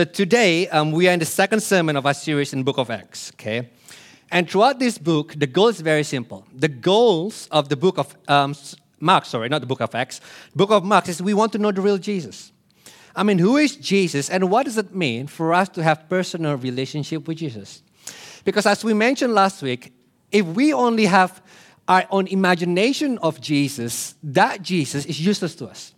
[0.00, 2.88] So today, um, we are in the second sermon of our series in Book of
[2.88, 3.68] Acts, okay?
[4.30, 6.46] And throughout this book, the goal is very simple.
[6.56, 8.54] The goals of the book of um,
[8.98, 10.22] Mark, sorry, not the book of Acts,
[10.56, 12.50] book of Mark is we want to know the real Jesus.
[13.14, 16.56] I mean, who is Jesus and what does it mean for us to have personal
[16.56, 17.82] relationship with Jesus?
[18.46, 19.92] Because as we mentioned last week,
[20.32, 21.42] if we only have
[21.88, 25.92] our own imagination of Jesus, that Jesus is useless to us.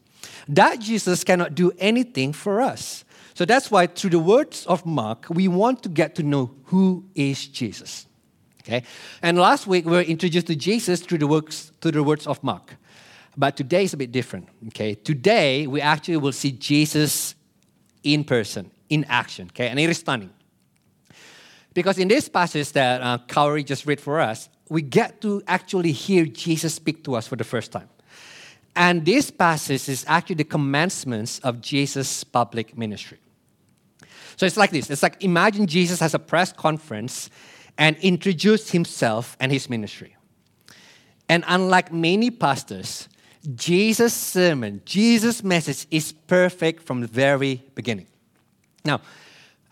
[0.49, 3.05] That Jesus cannot do anything for us.
[3.35, 7.05] So that's why through the words of Mark, we want to get to know who
[7.15, 8.07] is Jesus.
[8.63, 8.83] Okay?
[9.23, 12.43] And last week we were introduced to Jesus through the works through the words of
[12.45, 12.77] Mark.
[13.37, 14.49] But today is a bit different.
[14.69, 14.95] Okay?
[14.95, 17.35] Today we actually will see Jesus
[18.03, 19.49] in person, in action.
[19.53, 19.69] Okay?
[19.69, 20.31] And it is stunning.
[21.75, 25.93] Because in this passage that uh, Kauri just read for us, we get to actually
[25.93, 27.89] hear Jesus speak to us for the first time.
[28.75, 33.19] And this passage is actually the commencements of Jesus' public ministry.
[34.37, 37.31] So it's like this it's like imagine Jesus has a press conference
[37.79, 40.17] and introduced himself and his ministry.
[41.29, 43.09] And unlike many pastors,
[43.55, 48.07] Jesus' sermon, Jesus' message is perfect from the very beginning.
[48.85, 49.01] Now,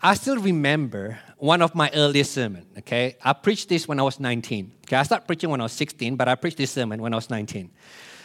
[0.01, 3.17] I still remember one of my earliest sermons, okay?
[3.23, 4.71] I preached this when I was 19.
[4.85, 7.17] Okay, I started preaching when I was 16, but I preached this sermon when I
[7.17, 7.69] was 19.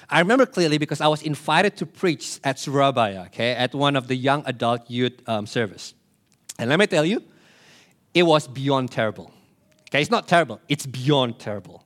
[0.08, 4.08] I remember clearly because I was invited to preach at Surabaya, okay, at one of
[4.08, 5.94] the young adult youth um, service.
[6.58, 7.22] And let me tell you,
[8.14, 9.30] it was beyond terrible.
[9.88, 11.84] Okay, it's not terrible, it's beyond terrible.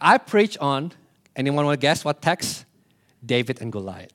[0.00, 0.92] I preach on,
[1.36, 2.64] anyone want to guess what text?
[3.24, 4.12] David and Goliath.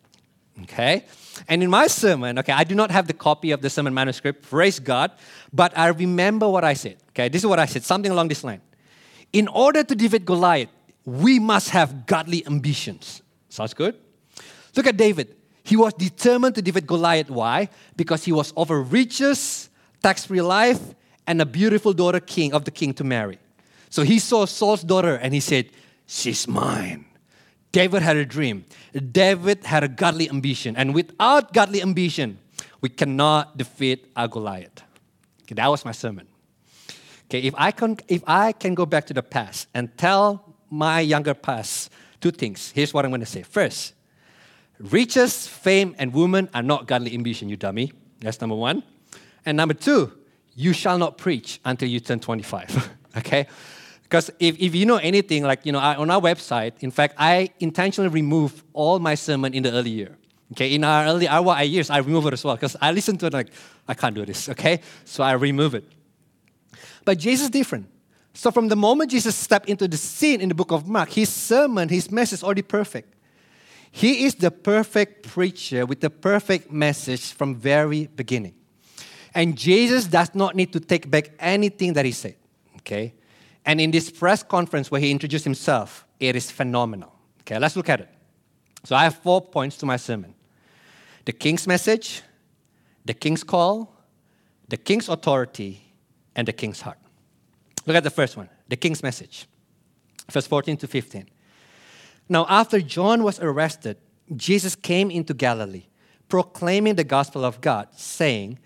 [0.64, 1.06] Okay?
[1.48, 4.50] And in my sermon, okay, I do not have the copy of the sermon manuscript,
[4.50, 5.12] praise God,
[5.54, 6.98] but I remember what I said.
[7.10, 8.62] Okay, this is what I said, something along this line.
[9.34, 10.70] In order to defeat Goliath,
[11.06, 13.22] we must have godly ambitions.
[13.50, 13.96] Sounds good?
[14.76, 15.36] Look at David.
[15.64, 17.30] He was determined to defeat Goliath.
[17.30, 17.70] Why?
[17.96, 19.70] Because he was over riches,
[20.06, 20.94] tax free life,
[21.26, 23.40] and a beautiful daughter king of the king to marry.
[23.90, 25.72] So he saw Saul's daughter and he said,
[26.06, 27.06] She's mine.
[27.72, 28.66] David had a dream.
[28.94, 30.76] David had a godly ambition.
[30.78, 32.38] And without godly ambition,
[32.82, 34.84] we cannot defeat our Goliath.
[35.44, 36.28] Okay, that was my sermon.
[37.26, 41.00] Okay, if I can if I can go back to the past and tell my
[41.00, 41.90] younger past
[42.22, 43.42] two things, here's what I'm going to say.
[43.42, 43.96] First,
[44.80, 47.92] riches, fame, and women are not godly ambition, you dummy.
[48.20, 48.84] That's number one.
[49.46, 50.12] And number two,
[50.56, 52.90] you shall not preach until you turn 25.
[53.18, 53.48] okay?
[54.04, 57.16] Because if, if you know anything, like, you know, I, on our website, in fact,
[57.18, 60.18] I intentionally remove all my sermon in the early year.
[60.52, 63.26] Okay, in our early our years, I remove it as well because I listen to
[63.26, 63.50] it like,
[63.88, 64.80] I can't do this, okay?
[65.04, 65.86] So I remove it.
[67.04, 67.90] But Jesus is different.
[68.36, 71.30] So from the moment Jesus stepped into the scene in the book of Mark, his
[71.30, 73.14] sermon, his message is already perfect.
[73.92, 78.54] He is the perfect preacher with the perfect message from very beginning.
[79.36, 82.36] And Jesus does not need to take back anything that he said,
[82.78, 83.14] okay?
[83.66, 87.14] And in this press conference where he introduced himself, it is phenomenal.
[87.42, 88.10] Okay, let's look at it.
[88.86, 90.34] So I have four points to my sermon
[91.26, 92.22] the king's message,
[93.04, 93.96] the king's call,
[94.70, 95.82] the king's authority,
[96.36, 97.00] and the king's heart.
[97.86, 99.48] Look at the first one the king's message,
[100.32, 101.28] verse 14 to 15.
[102.30, 103.98] Now, after John was arrested,
[104.36, 105.86] Jesus came into Galilee,
[106.30, 108.58] proclaiming the gospel of God, saying,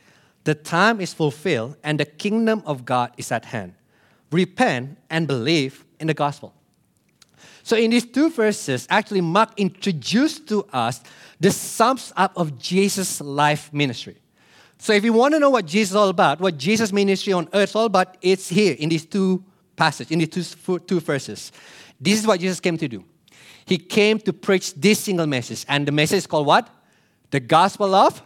[0.44, 3.74] The time is fulfilled, and the kingdom of God is at hand
[4.32, 6.54] repent, and believe in the gospel.
[7.64, 11.02] So, in these two verses, actually, Mark introduced to us
[11.40, 14.18] the sums up of Jesus' life ministry.
[14.78, 17.48] So, if you want to know what Jesus is all about, what Jesus' ministry on
[17.54, 19.44] earth is all about, it's here in these two
[19.76, 21.52] passages, in these two, two verses.
[22.00, 23.04] This is what Jesus came to do.
[23.66, 26.70] He came to preach this single message, and the message is called what?
[27.30, 28.22] The gospel of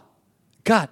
[0.62, 0.88] God.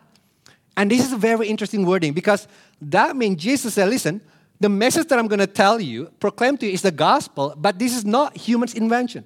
[0.77, 2.49] And this is a very interesting wording because
[2.81, 4.23] that means Jesus said, listen,
[4.59, 7.79] the message that I'm going to tell you, proclaim to you, is the gospel, but
[7.79, 9.25] this is not human's invention.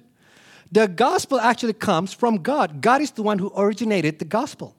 [0.71, 2.81] The gospel actually comes from God.
[2.81, 4.75] God is the one who originated the gospel.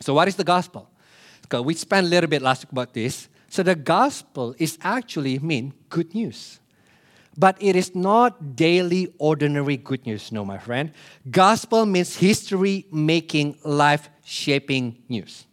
[0.00, 0.88] So, what is the gospel?
[1.42, 3.28] Because we spent a little bit last week about this.
[3.48, 6.60] So, the gospel is actually mean good news.
[7.36, 10.92] But it is not daily, ordinary good news, no, my friend.
[11.30, 15.46] Gospel means history making, life shaping news.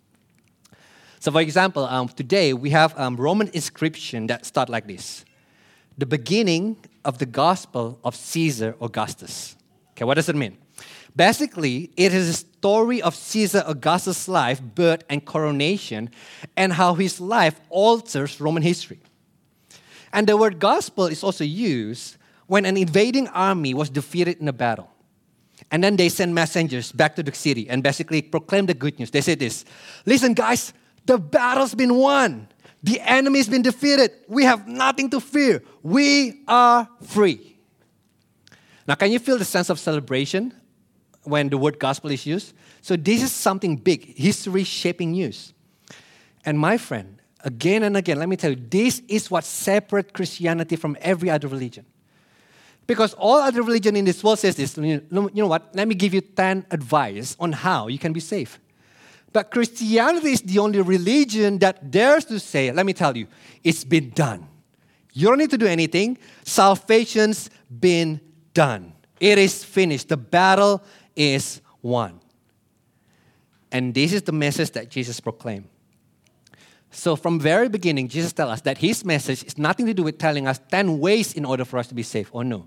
[1.20, 5.26] So, for example, um, today we have um, Roman inscription that start like this:
[5.98, 9.58] the beginning of the gospel of Caesar Augustus.
[9.92, 10.58] Okay, what does it mean?
[11.14, 16.10] Basically, it is a story of Caesar Augustus' life, birth, and coronation,
[16.56, 19.00] and how his life alters Roman history.
[20.14, 22.16] And the word gospel is also used
[22.48, 24.90] when an invading army was defeated in a battle.
[25.72, 29.12] And then they send messengers back to the city and basically proclaim the good news.
[29.12, 29.66] They say this
[30.06, 30.74] Listen, guys,
[31.10, 32.48] The battle's been won.
[32.84, 34.12] The enemy's been defeated.
[34.28, 35.64] We have nothing to fear.
[35.82, 37.58] We are free.
[38.88, 40.54] Now, can you feel the sense of celebration
[41.24, 42.54] when the word gospel is used?
[42.82, 45.52] So, this is something big, history shaping news.
[46.46, 50.76] And my friend, again and again, let me tell you, this is what separates Christianity
[50.76, 51.88] from every other religion.
[52.86, 55.74] Because all other religion in this world says this, you know what?
[55.74, 58.60] Let me give you 10 advice on how you can be safe.
[59.32, 63.28] But Christianity is the only religion that dares to say, let me tell you,
[63.64, 64.48] it's been done.
[65.14, 66.18] You don't need to do anything.
[66.44, 67.50] Salvation's
[67.80, 68.20] been
[68.54, 68.94] done.
[69.20, 70.10] It is finished.
[70.10, 70.84] The battle
[71.16, 72.20] is won.
[73.72, 75.68] And this is the message that Jesus proclaimed.
[76.92, 80.18] So from very beginning, Jesus tells us that his message is nothing to do with
[80.18, 82.32] telling us 10 ways in order for us to be saved.
[82.34, 82.66] Oh no.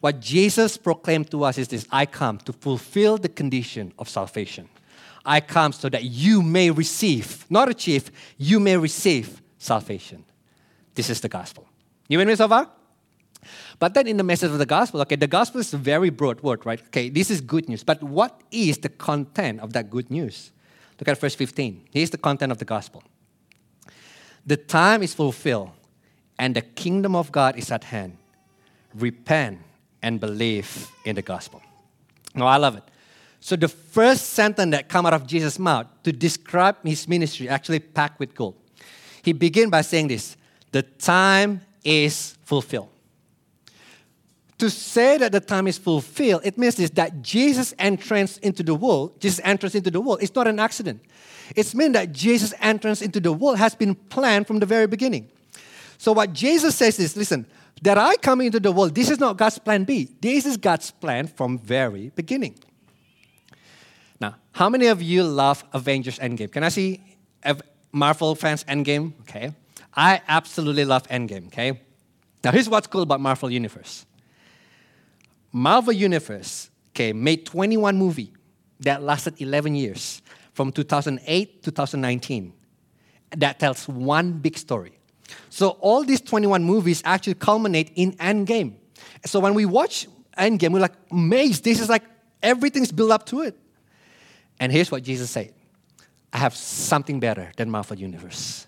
[0.00, 4.68] What Jesus proclaimed to us is this I come to fulfill the condition of salvation.
[5.24, 10.24] I come so that you may receive, not achieve, you may receive salvation.
[10.94, 11.66] This is the gospel.
[12.08, 12.68] You with me so far?
[13.78, 16.40] But then in the message of the gospel, okay, the gospel is a very broad
[16.42, 16.80] word, right?
[16.86, 17.82] Okay, this is good news.
[17.82, 20.52] But what is the content of that good news?
[21.00, 21.88] Look at verse 15.
[21.90, 23.02] Here's the content of the gospel.
[24.46, 25.70] The time is fulfilled,
[26.38, 28.16] and the kingdom of God is at hand.
[28.94, 29.58] Repent
[30.02, 31.62] and believe in the gospel.
[32.34, 32.84] Now, I love it.
[33.44, 37.80] So, the first sentence that come out of Jesus' mouth to describe his ministry actually
[37.80, 38.54] packed with gold.
[39.20, 40.36] He began by saying this
[40.70, 42.88] The time is fulfilled.
[44.58, 48.76] To say that the time is fulfilled, it means this that Jesus' entrance into the
[48.76, 51.02] world, Jesus' entrance into the world, is not an accident.
[51.56, 55.28] It's meant that Jesus' entrance into the world has been planned from the very beginning.
[55.98, 57.46] So what Jesus says is, listen,
[57.82, 60.08] that I come into the world, this is not God's plan B.
[60.20, 62.54] This is God's plan from very beginning.
[64.22, 66.52] Now, how many of you love Avengers Endgame?
[66.52, 67.02] Can I see
[67.90, 69.12] Marvel fans Endgame?
[69.22, 69.52] Okay.
[69.94, 71.80] I absolutely love Endgame, okay?
[72.44, 74.06] Now, here's what's cool about Marvel Universe.
[75.52, 78.32] Marvel Universe, okay, made 21 movie
[78.80, 80.22] that lasted 11 years
[80.54, 82.52] from 2008 to 2019
[83.38, 84.92] that tells one big story.
[85.50, 88.74] So all these 21 movies actually culminate in Endgame.
[89.24, 90.06] So when we watch
[90.38, 91.64] Endgame, we're like amazed.
[91.64, 92.04] This is like
[92.42, 93.58] everything's built up to it.
[94.60, 95.52] And here's what Jesus said
[96.32, 98.66] I have something better than Marvel Universe.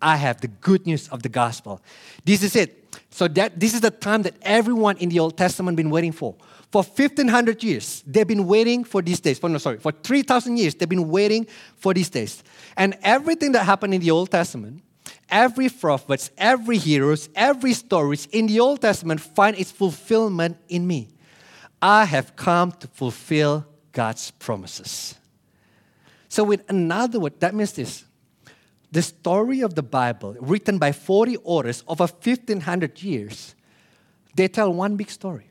[0.00, 1.80] I have the good news of the gospel.
[2.24, 2.78] This is it.
[3.10, 6.34] So that this is the time that everyone in the Old Testament been waiting for.
[6.72, 9.38] For 1500 years, they've been waiting for these days.
[9.38, 11.46] For, no, sorry, for 3000 years, they've been waiting
[11.76, 12.42] for these days.
[12.76, 14.82] And everything that happened in the Old Testament,
[15.28, 21.08] every prophets, every heroes, every stories in the Old Testament find its fulfillment in me.
[21.80, 25.16] I have come to fulfill God's promises.
[26.32, 28.06] So, with another word, that means this
[28.90, 33.54] the story of the Bible, written by 40 authors over 1500 years,
[34.34, 35.46] they tell one big story.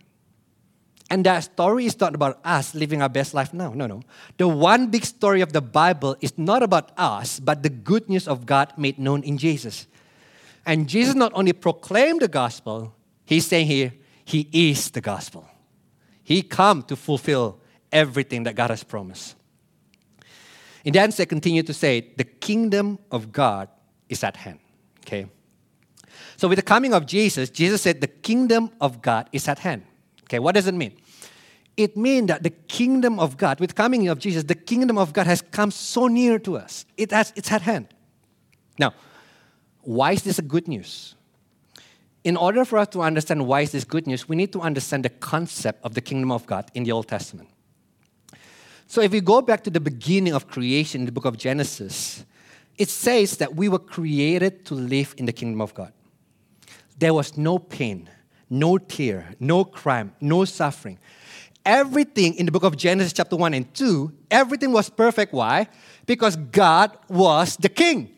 [1.07, 3.73] And that story is not about us living our best life now.
[3.75, 4.01] No, no.
[4.37, 8.27] The one big story of the Bible is not about us, but the good news
[8.27, 9.85] of God made known in Jesus.
[10.65, 12.95] And Jesus not only proclaimed the gospel,
[13.27, 13.93] he's saying here,
[14.25, 15.45] he is the gospel.
[16.23, 17.59] He come to fulfill
[17.91, 19.35] everything that God has promised.
[20.85, 23.69] And then they continue to say, the kingdom of God
[24.09, 24.59] is at hand.
[25.05, 25.27] Okay?
[26.37, 29.83] So with the coming of Jesus, Jesus said the kingdom of God is at hand.
[30.23, 30.93] Okay, what does it mean?
[31.77, 35.27] It means that the kingdom of God, with coming of Jesus, the kingdom of God
[35.27, 36.85] has come so near to us.
[36.97, 37.87] It has, it's at hand.
[38.79, 38.93] Now,
[39.81, 41.15] why is this a good news?
[42.23, 45.05] In order for us to understand why is this good news, we need to understand
[45.05, 47.49] the concept of the kingdom of God in the Old Testament.
[48.91, 52.25] So if we go back to the beginning of creation in the book of Genesis,
[52.77, 55.93] it says that we were created to live in the kingdom of God.
[56.99, 58.09] There was no pain,
[58.49, 60.99] no tear, no crime, no suffering.
[61.65, 65.31] Everything in the book of Genesis, chapter 1 and 2, everything was perfect.
[65.31, 65.69] Why?
[66.05, 68.09] Because God was the king.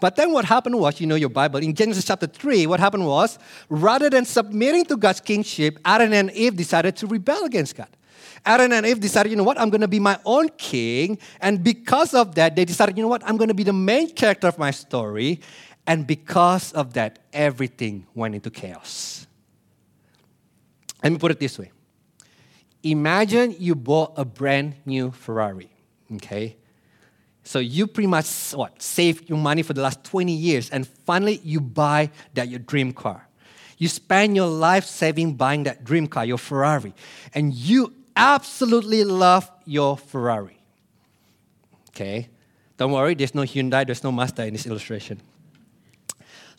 [0.00, 3.06] But then what happened was, you know your Bible, in Genesis chapter 3, what happened
[3.06, 7.86] was, rather than submitting to God's kingship, Adam and Eve decided to rebel against God.
[8.48, 11.18] Adam and Eve decided, you know what, I'm going to be my own king.
[11.38, 14.10] And because of that, they decided, you know what, I'm going to be the main
[14.10, 15.40] character of my story.
[15.86, 19.26] And because of that, everything went into chaos.
[21.02, 21.70] Let me put it this way
[22.82, 25.70] Imagine you bought a brand new Ferrari,
[26.14, 26.56] okay?
[27.44, 31.40] So you pretty much what saved your money for the last 20 years, and finally
[31.44, 33.28] you buy that your dream car.
[33.76, 36.94] You spend your life saving buying that dream car, your Ferrari,
[37.34, 40.58] and you absolutely love your Ferrari.
[41.90, 42.28] Okay?
[42.76, 45.20] Don't worry, there's no Hyundai, there's no Mazda in this illustration.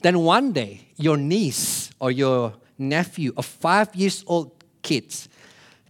[0.02, 4.52] Then one day, your niece or your nephew or five years old
[4.82, 5.30] kids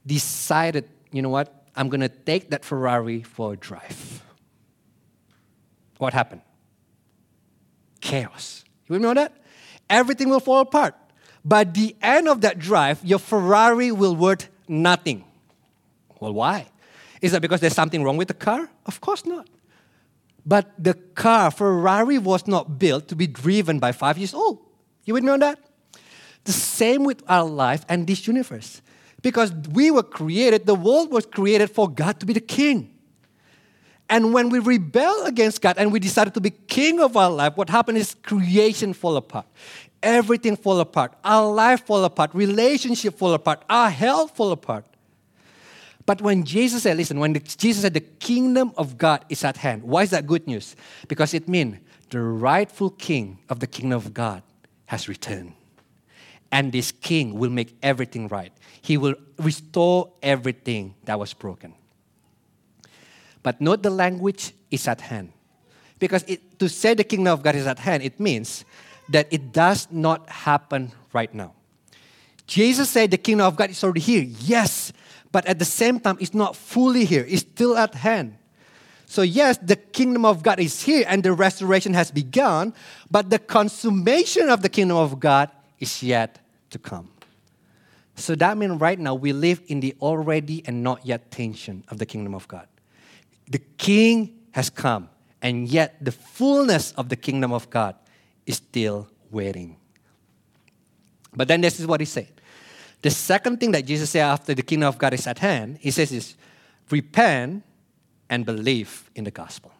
[0.05, 4.23] decided, you know what, I'm to take that Ferrari for a drive.
[5.97, 6.41] What happened?
[8.01, 8.63] Chaos.
[8.88, 9.38] You remember that?
[9.89, 10.95] Everything will fall apart.
[11.45, 15.23] By the end of that drive, your Ferrari will worth nothing.
[16.19, 16.67] Well, why?
[17.21, 18.69] Is that because there's something wrong with the car?
[18.85, 19.47] Of course not.
[20.45, 24.59] But the car, Ferrari, was not built to be driven by five years old.
[25.05, 25.59] You with me on that?
[26.45, 28.81] The same with our life and this universe.
[29.21, 32.95] Because we were created, the world was created for God to be the king.
[34.09, 37.55] And when we rebel against God and we decided to be king of our life,
[37.55, 39.45] what happened is creation fall apart.
[40.01, 41.13] Everything fall apart.
[41.23, 42.33] Our life fall apart.
[42.33, 43.63] Relationship fall apart.
[43.69, 44.85] Our health fall apart.
[46.10, 49.84] But when Jesus said, listen, when Jesus said the kingdom of God is at hand,
[49.84, 50.75] why is that good news?
[51.08, 51.78] Because it means
[52.10, 54.42] the rightful king of the kingdom of God
[54.88, 55.54] has returned.
[56.51, 58.51] And this king will make everything right.
[58.82, 61.75] He will restore everything that was broken.
[63.44, 65.32] But note the language is at hand.
[66.00, 68.66] Because it, to say the kingdom of God is at hand, it means
[69.10, 71.54] that it does not happen right now.
[72.48, 74.24] Jesus said the kingdom of God is already here.
[74.24, 74.92] Yes,
[75.31, 78.36] but at the same time, it's not fully here, it's still at hand.
[79.05, 82.75] So, yes, the kingdom of God is here and the restoration has begun,
[83.09, 87.09] but the consummation of the kingdom of God is yet to come.
[88.13, 91.98] So, that means right now we live in the already and not yet tension of
[91.98, 92.67] the kingdom of God.
[93.50, 95.09] The king has come,
[95.41, 97.95] and yet the fullness of the kingdom of God
[98.45, 99.77] is still waiting.
[101.36, 102.29] But then this is what he said
[103.01, 105.91] the second thing that Jesus said after the kingdom of God is at hand, he
[105.91, 106.36] says is
[106.89, 107.63] repent
[108.29, 109.72] and believe in the gospel.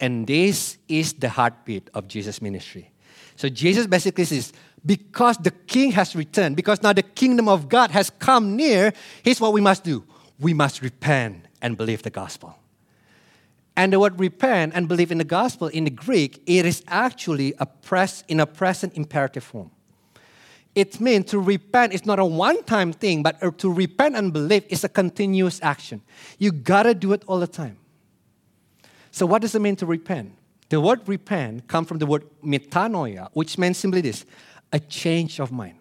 [0.00, 2.90] And this is the heartbeat of Jesus' ministry.
[3.36, 4.52] So Jesus basically says,
[4.86, 9.40] because the king has returned, because now the kingdom of God has come near, here's
[9.40, 10.04] what we must do.
[10.38, 12.54] We must repent and believe the gospel.
[13.76, 17.54] And the word repent and believe in the gospel in the Greek, it is actually
[17.58, 19.70] a pres- in a present imperative form.
[20.74, 24.32] It means to repent is not a one time thing, but er, to repent and
[24.32, 26.02] believe is a continuous action.
[26.38, 27.78] You gotta do it all the time.
[29.12, 30.32] So, what does it mean to repent?
[30.70, 34.24] The word repent comes from the word metanoia, which means simply this
[34.72, 35.76] a change of mind.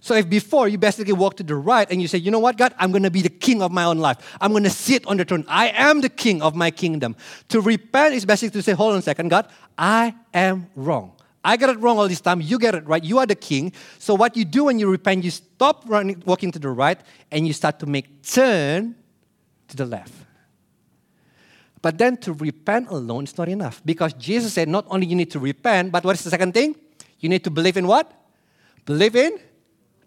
[0.00, 2.56] So, if before you basically walk to the right and you say, you know what,
[2.56, 5.26] God, I'm gonna be the king of my own life, I'm gonna sit on the
[5.26, 7.16] throne, I am the king of my kingdom.
[7.48, 11.12] To repent is basically to say, hold on a second, God, I am wrong.
[11.44, 12.40] I got it wrong all this time.
[12.40, 13.02] You get it right.
[13.02, 13.72] You are the king.
[13.98, 17.46] So what you do when you repent, you stop running, walking to the right, and
[17.46, 18.94] you start to make turn
[19.68, 20.12] to the left.
[21.82, 25.30] But then to repent alone is not enough because Jesus said not only you need
[25.30, 26.76] to repent, but what is the second thing?
[27.20, 28.12] You need to believe in what?
[28.84, 29.38] Believe in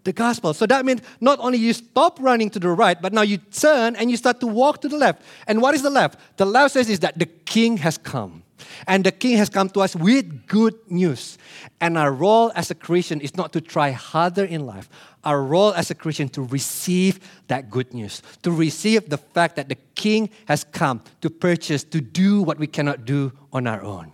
[0.04, 0.54] the gospel.
[0.54, 3.96] So that means not only you stop running to the right, but now you turn
[3.96, 5.22] and you start to walk to the left.
[5.48, 6.20] And what is the left?
[6.36, 8.43] The left says is that the king has come.
[8.86, 11.38] And the king has come to us with good news.
[11.80, 14.88] And our role as a Christian is not to try harder in life.
[15.24, 19.68] Our role as a Christian to receive that good news, to receive the fact that
[19.68, 24.12] the king has come to purchase, to do what we cannot do on our own.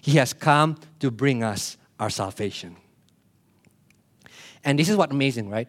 [0.00, 2.76] He has come to bring us our salvation.
[4.64, 5.68] And this is what amazing, right?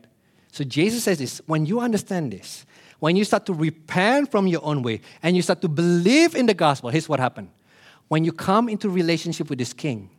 [0.51, 2.65] So Jesus says this when you understand this,
[2.99, 6.45] when you start to repent from your own way and you start to believe in
[6.45, 7.49] the gospel, here's what happened
[8.11, 10.09] when you come into relationship with this king,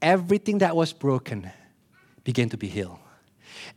[0.00, 1.50] everything that was broken
[2.24, 2.98] began to be healed.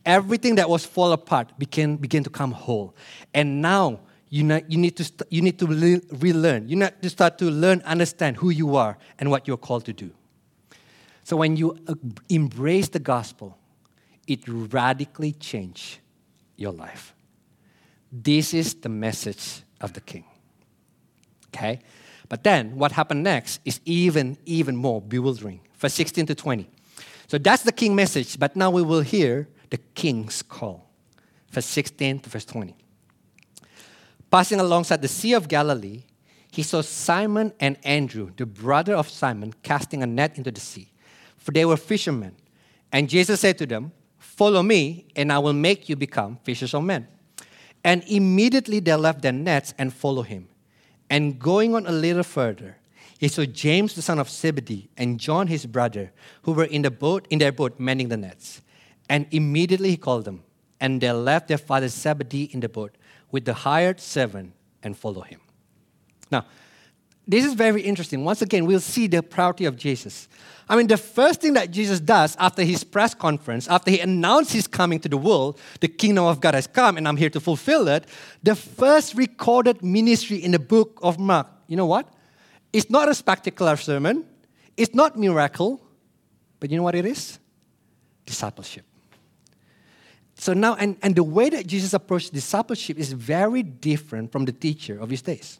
[0.06, 2.96] Everything that was fall apart began, began to come whole.
[3.34, 6.70] And now you, know, you need to, st- you need to le- relearn.
[6.70, 9.92] You need to start to learn, understand who you are and what you're called to
[9.92, 10.10] do.
[11.26, 11.96] So when you uh,
[12.30, 13.58] embrace the gospel,
[14.28, 16.00] it radically changes
[16.56, 17.14] your life.
[18.10, 20.24] This is the message of the king.
[21.54, 21.82] Okay?
[22.30, 25.62] But then what happened next is even, even more bewildering.
[25.78, 26.70] Verse 16 to 20.
[27.28, 30.90] So that's the king message, but now we will hear the king's call.
[31.50, 32.76] Verse 16 to verse 20.
[34.32, 36.04] Passing alongside the Sea of Galilee,
[36.52, 40.92] he saw Simon and Andrew, the brother of Simon, casting a net into the sea,
[41.38, 42.36] for they were fishermen.
[42.92, 46.84] And Jesus said to them, Follow me, and I will make you become fishers of
[46.84, 47.08] men.
[47.84, 50.48] And immediately they left their nets and followed him.
[51.10, 52.78] And going on a little further,
[53.20, 56.92] he saw James the son of Zebedee and John his brother, who were in the
[56.92, 58.62] boat in their boat mending the nets.
[59.10, 60.44] And immediately he called them,
[60.80, 62.96] and they left their father Zebedee in the boat
[63.32, 65.40] with the hired servant and followed him.
[66.32, 66.46] Now,
[67.28, 68.26] this is very interesting.
[68.26, 70.28] Once again, we'll see the priority of Jesus.
[70.68, 74.54] I mean, the first thing that Jesus does after his press conference, after he announced
[74.54, 77.40] his coming to the world, the kingdom of God has come and I'm here to
[77.40, 78.06] fulfill it,
[78.42, 82.08] the first recorded ministry in the book of Mark, you know what?
[82.72, 84.26] It's not a spectacular sermon,
[84.76, 85.82] it's not miracle,
[86.60, 87.40] but you know what it is?
[88.26, 88.86] Discipleship.
[90.36, 94.52] So now, and, and the way that Jesus approached discipleship is very different from the
[94.52, 95.60] teacher of his days.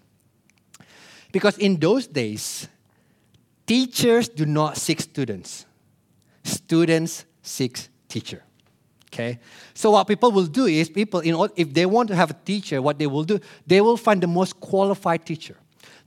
[1.34, 2.70] Because in those days,
[3.66, 5.66] teachers do not seek students,
[6.44, 8.44] students seek teacher.
[9.08, 9.40] Okay?
[9.74, 12.82] So what people will do is people, in, if they want to have a teacher,
[12.82, 15.58] what they will do, they will find the most qualified teacher.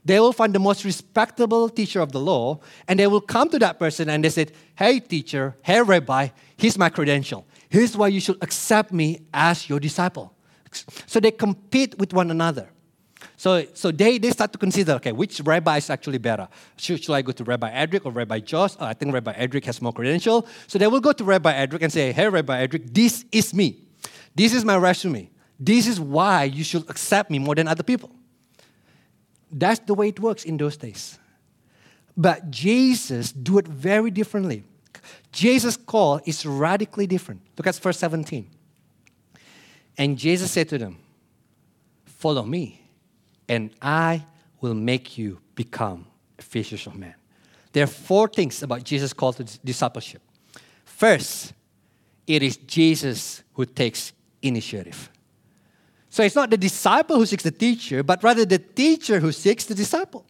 [0.03, 3.59] They will find the most respectable teacher of the law, and they will come to
[3.59, 7.45] that person and they say, Hey, teacher, hey, rabbi, here's my credential.
[7.67, 10.33] Here's why you should accept me as your disciple.
[11.05, 12.69] So they compete with one another.
[13.37, 16.47] So, so they, they start to consider, okay, which rabbi is actually better?
[16.75, 18.73] Should, should I go to Rabbi Edric or Rabbi Josh?
[18.73, 20.47] Uh, oh, I think Rabbi Edric has more credential.
[20.65, 23.77] So they will go to Rabbi Edric and say, hey, Rabbi Edric, this is me.
[24.33, 25.29] This is my resume.
[25.59, 28.09] This is why you should accept me more than other people.
[29.51, 31.19] That's the way it works in those days.
[32.17, 34.63] But Jesus do it very differently.
[35.31, 37.41] Jesus' call is radically different.
[37.55, 38.49] Look at verse 17.
[39.95, 40.97] And Jesus said to them,
[42.05, 42.86] Follow me
[43.47, 44.25] and I
[44.61, 46.05] will make you become
[46.37, 47.15] fishers of men.
[47.73, 50.21] There are four things about Jesus' call to discipleship.
[50.83, 51.53] First,
[52.25, 55.09] it is Jesus who takes initiative.
[56.09, 59.65] So it's not the disciple who seeks the teacher, but rather the teacher who seeks
[59.65, 60.25] the disciple.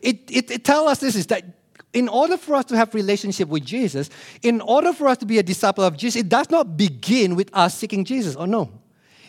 [0.00, 1.44] It, it, it tells us this is that
[1.92, 4.08] in order for us to have relationship with Jesus,
[4.42, 7.50] in order for us to be a disciple of Jesus, it does not begin with
[7.52, 8.70] us seeking Jesus, Oh no.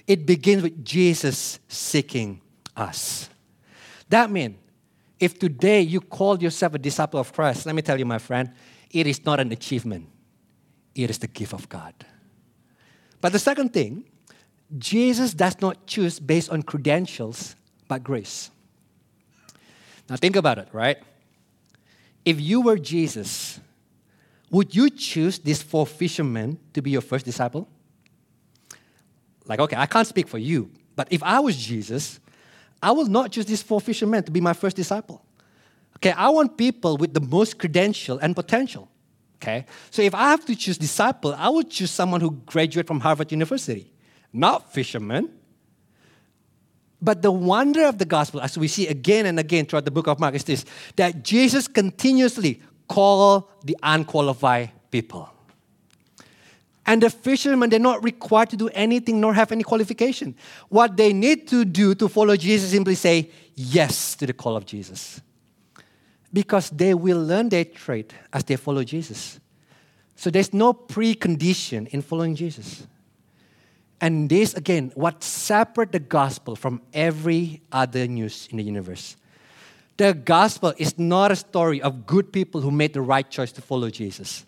[0.08, 2.42] It begins with Jesus seeking
[2.76, 3.30] us.
[4.10, 4.58] That means
[5.20, 8.52] if today you call yourself a disciple of Christ, let me tell you, my friend,
[8.92, 10.08] it is not an achievement,
[10.96, 11.94] it is the gift of God.
[13.22, 14.04] But the second thing,
[14.78, 17.56] Jesus does not choose based on credentials,
[17.88, 18.52] but grace.
[20.10, 20.98] Now think about it, right?
[22.26, 23.60] If you were Jesus,
[24.50, 27.68] would you choose these four fishermen to be your first disciple?
[29.46, 32.20] Like, okay, I can't speak for you, but if I was Jesus,
[32.84, 35.26] I will not choose these four fishermen to be my first disciple.
[35.98, 38.90] Okay, I want people with the most credential and potential.
[39.38, 43.00] Okay, so if I have to choose disciple, I would choose someone who graduated from
[43.00, 43.92] Harvard University,
[44.34, 45.30] not fishermen.
[47.02, 50.08] But the wonder of the gospel, as we see again and again throughout the book
[50.08, 50.66] of Mark, is this
[50.98, 55.33] that Jesus continuously called the unqualified people.
[56.86, 60.36] And the fishermen, they're not required to do anything nor have any qualification.
[60.70, 64.66] What they need to do to follow Jesus simply say yes to the call of
[64.66, 65.22] Jesus.
[66.34, 69.40] Because they will learn their trade as they follow Jesus.
[70.16, 72.86] So there's no precondition in following Jesus.
[74.02, 79.16] And this, again, what separates the gospel from every other news in the universe.
[79.96, 83.62] The gospel is not a story of good people who made the right choice to
[83.62, 84.46] follow Jesus.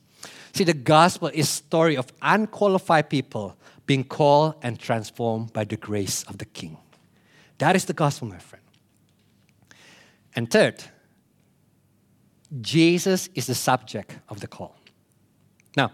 [0.55, 6.23] See, the gospel is story of unqualified people being called and transformed by the grace
[6.29, 6.77] of the King.
[7.57, 8.63] That is the gospel, my friend.
[10.33, 10.81] And third,
[12.61, 14.77] Jesus is the subject of the call.
[15.75, 15.91] Now,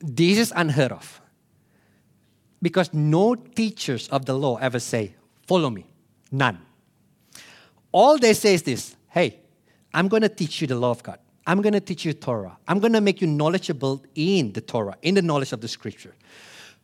[0.00, 1.22] this is unheard of
[2.60, 5.14] because no teachers of the law ever say,
[5.46, 5.86] Follow me.
[6.30, 6.58] None.
[7.90, 9.40] All they say is this Hey,
[9.94, 11.18] I'm going to teach you the law of God.
[11.46, 12.56] I'm going to teach you Torah.
[12.68, 16.14] I'm going to make you knowledgeable in the Torah, in the knowledge of the scripture.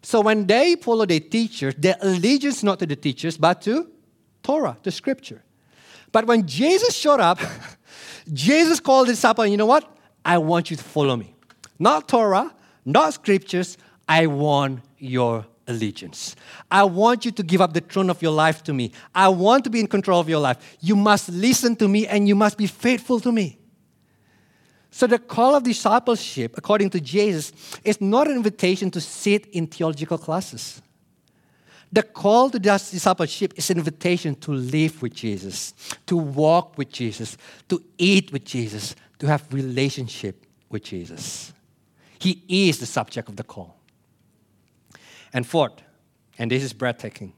[0.03, 3.89] So when they follow their teachers, their allegiance not to the teachers, but to
[4.43, 5.43] Torah, the scripture.
[6.13, 7.41] But when Jesus showed up,
[8.33, 9.97] Jesus called the disciple, and you know what?
[10.25, 11.35] I want you to follow me.
[11.79, 13.79] Not Torah, not scriptures.
[14.09, 16.35] I want your allegiance.
[16.71, 18.93] I want you to give up the throne of your life to me.
[19.15, 20.79] I want to be in control of your life.
[20.81, 23.58] You must listen to me and you must be faithful to me.
[24.99, 27.53] So, the call of discipleship, according to Jesus,
[27.85, 30.83] is not an invitation to sit in theological classes.
[31.93, 35.73] The call to discipleship is an invitation to live with Jesus,
[36.07, 37.37] to walk with Jesus,
[37.69, 41.53] to eat with Jesus, to have relationship with Jesus.
[42.19, 43.77] He is the subject of the call.
[45.33, 45.81] And fourth,
[46.41, 47.35] and this is breathtaking,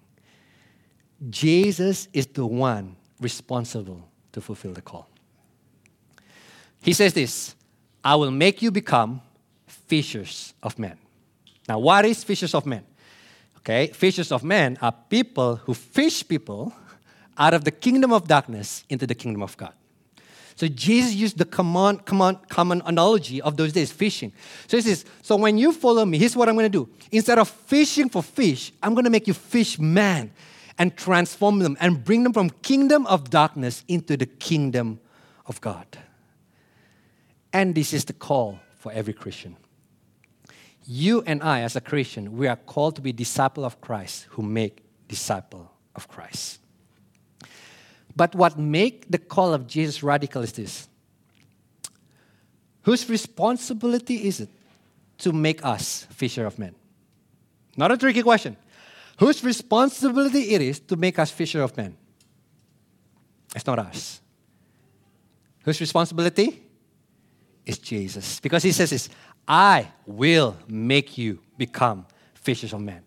[1.29, 5.10] Jesus is the one responsible to fulfill the call.
[6.83, 7.55] He says this
[8.05, 9.21] I will make you become
[9.67, 10.99] fishers of men.
[11.69, 12.85] Now, what is fishers of men?
[13.59, 16.73] Okay, fishers of men are people who fish people
[17.37, 19.73] out of the kingdom of darkness into the kingdom of God.
[20.57, 24.33] So Jesus used the common, common, common analogy of those days, fishing.
[24.67, 26.89] So he says, so when you follow me, here's what I'm going to do.
[27.11, 30.31] Instead of fishing for fish, I'm going to make you fish man
[30.77, 35.01] and transform them and bring them from kingdom of darkness into the kingdom
[35.47, 35.87] of God.
[37.53, 39.57] And this is the call for every Christian.
[40.87, 44.43] You and I, as a Christian, we are called to be disciple of Christ who
[44.43, 46.61] make disciple of Christ.
[48.17, 50.89] But what make the call of Jesus radical is this.
[52.83, 54.49] Whose responsibility is it
[55.19, 56.75] to make us fisher of men?
[57.77, 58.57] Not a tricky question
[59.21, 61.95] whose responsibility it is to make us fisher of men.
[63.55, 64.21] It's not us.
[65.63, 66.63] Whose responsibility?
[67.67, 68.41] Is Jesus.
[68.41, 69.09] Because he says this
[69.47, 73.03] I will make you become fishers of men.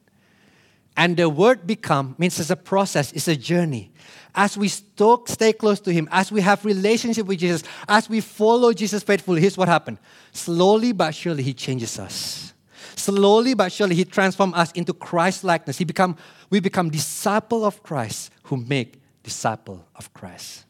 [0.95, 3.91] And the word become means it's a process, it's a journey.
[4.35, 8.73] As we stay close to Him, as we have relationship with Jesus, as we follow
[8.73, 9.99] Jesus faithfully, here's what happened.
[10.31, 12.53] Slowly but surely He changes us.
[12.95, 15.77] Slowly but surely, He transforms us into Christ likeness.
[15.77, 16.15] He become,
[16.49, 20.65] we become disciple of Christ who make disciple of Christ.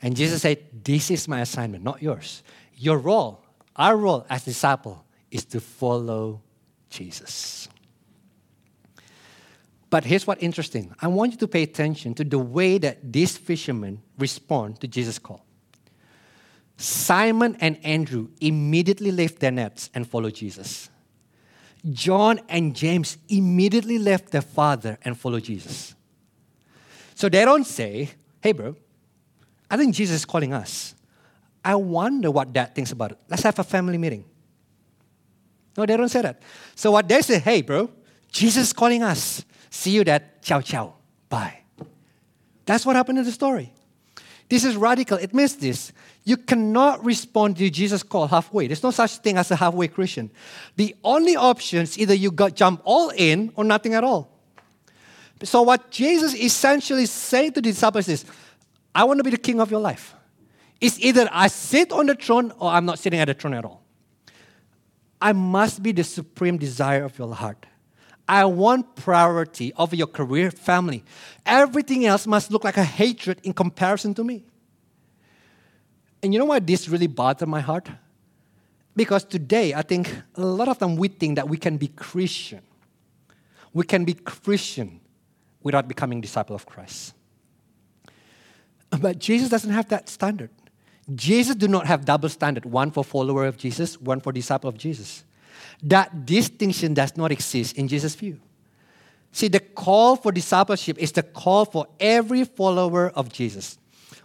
[0.00, 2.42] And Jesus said, This is my assignment, not yours.
[2.82, 3.44] Your role,
[3.76, 6.42] our role as disciple, is to follow
[6.90, 7.68] Jesus.
[9.88, 10.92] But here's what's interesting.
[11.00, 15.20] I want you to pay attention to the way that these fishermen respond to Jesus'
[15.20, 15.44] call.
[16.76, 20.90] Simon and Andrew immediately left their nets and followed Jesus.
[21.88, 25.94] John and James immediately left their father and followed Jesus.
[27.14, 28.74] So they don't say, hey, bro,
[29.70, 30.96] I think Jesus is calling us.
[31.64, 33.18] I wonder what dad thinks about it.
[33.28, 34.24] Let's have a family meeting.
[35.76, 36.42] No, they don't say that.
[36.74, 37.90] So what they say, hey, bro,
[38.30, 39.44] Jesus is calling us.
[39.70, 40.42] See you, dad.
[40.42, 40.94] Ciao, ciao.
[41.28, 41.58] Bye.
[42.66, 43.72] That's what happened in the story.
[44.48, 45.16] This is radical.
[45.16, 45.92] It means this.
[46.24, 48.66] You cannot respond to Jesus' call halfway.
[48.66, 50.30] There's no such thing as a halfway Christian.
[50.76, 54.30] The only option is either you got jump all in or nothing at all.
[55.42, 58.24] So what Jesus essentially saying to the disciples is,
[58.94, 60.14] I want to be the king of your life.
[60.82, 63.64] It's either I sit on the throne or I'm not sitting at the throne at
[63.64, 63.84] all.
[65.20, 67.66] I must be the supreme desire of your heart.
[68.28, 71.04] I want priority over your career, family.
[71.46, 74.44] Everything else must look like a hatred in comparison to me.
[76.20, 77.88] And you know why this really bothered my heart?
[78.96, 82.62] Because today, I think a lot of them we think that we can be Christian.
[83.72, 85.00] We can be Christian
[85.62, 87.14] without becoming disciple of Christ.
[88.90, 90.50] But Jesus doesn't have that standard.
[91.14, 94.78] Jesus do not have double standard, one for follower of Jesus, one for disciple of
[94.78, 95.24] Jesus.
[95.82, 98.40] That distinction does not exist in Jesus' view.
[99.32, 103.78] See, the call for discipleship is the call for every follower of Jesus.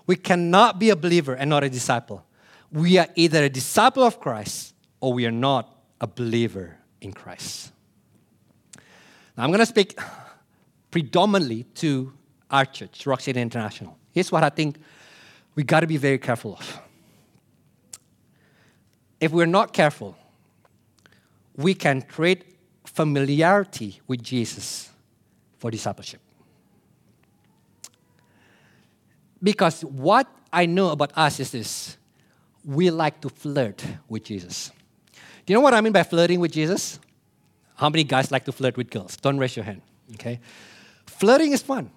[0.06, 2.26] We cannot be a believer and not a disciple.
[2.72, 7.72] We are either a disciple of Christ or we are not a believer in Christ.
[9.38, 9.98] Now, I'm going to speak
[10.92, 12.14] predominantly to
[12.52, 13.98] our church, Rock City International.
[14.12, 14.78] Here's what I think
[15.58, 16.80] we got to be very careful of.
[19.20, 20.16] If we're not careful,
[21.56, 22.46] we can trade
[22.86, 24.92] familiarity with Jesus
[25.58, 26.22] for discipleship.
[29.42, 31.98] Because what I know about us is this
[32.64, 34.72] we like to flirt with Jesus.
[35.46, 37.00] Do you know what I mean by flirting with Jesus?
[37.76, 39.18] How many guys like to flirt with girls?
[39.18, 39.82] Don't raise your hand,
[40.14, 40.40] okay?
[41.08, 41.90] Flirting is fun,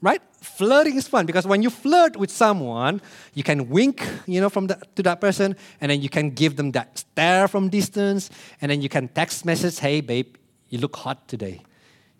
[0.00, 0.22] right?
[0.40, 3.00] Flirting is fun because when you flirt with someone,
[3.34, 6.56] you can wink, you know, from the, to that person, and then you can give
[6.56, 8.30] them that stare from distance,
[8.60, 10.36] and then you can text message, "Hey, babe,
[10.68, 11.62] you look hot today.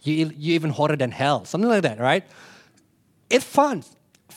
[0.02, 2.24] You you even hotter than hell," something like that, right?
[3.30, 3.84] It's fun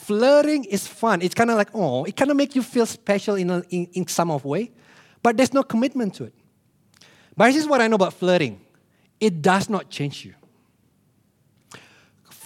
[0.02, 1.22] flirting is fun.
[1.22, 3.86] It's kind of like, oh, it kind of make you feel special in, a, in,
[3.92, 4.72] in some of way,
[5.22, 6.34] but there's no commitment to it.
[7.36, 8.60] But this is what I know about flirting.
[9.20, 10.34] It does not change you.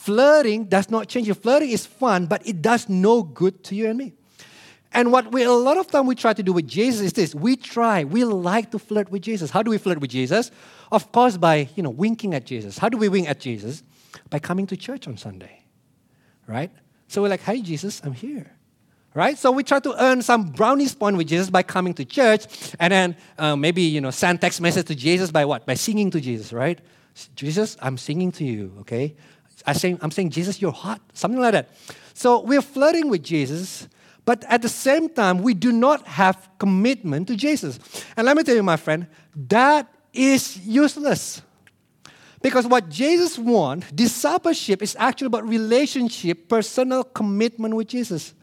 [0.07, 1.35] Flirting does not change you.
[1.35, 4.13] Flirting is fun, but it does no good to you and me.
[4.93, 7.35] And what we a lot of time we try to do with Jesus is this:
[7.35, 9.51] we try, we like to flirt with Jesus.
[9.51, 10.53] How do we flirt with Jesus?
[10.93, 12.79] Of course, by you know winking at Jesus.
[12.79, 13.83] How do we wink at Jesus?
[14.31, 15.65] By coming to church on Sunday,
[16.47, 16.71] right?
[17.09, 18.53] So we're like, hey, Jesus, I'm here.
[19.13, 19.37] Right?
[19.37, 22.47] So we try to earn some brownies point with Jesus by coming to church
[22.79, 25.65] and then uh, maybe, you know, send text message to Jesus by what?
[25.65, 26.79] By singing to Jesus, right?
[27.35, 29.17] Jesus, I'm singing to you, okay?
[29.67, 31.01] I saying, I'm saying, Jesus, you're hot.
[31.13, 31.71] Something like that.
[32.15, 33.89] So we're flirting with Jesus,
[34.25, 37.79] but at the same time, we do not have commitment to Jesus.
[38.17, 39.07] And let me tell you, my friend,
[39.49, 41.43] that is useless.
[42.43, 48.35] Because what Jesus wants, discipleship, is actually about relationship, personal commitment with Jesus.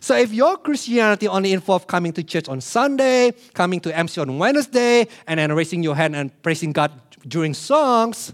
[0.00, 4.38] So if your Christianity only involves coming to church on Sunday, coming to MC on
[4.38, 6.92] Wednesday, and then raising your hand and praising God
[7.26, 8.32] during songs,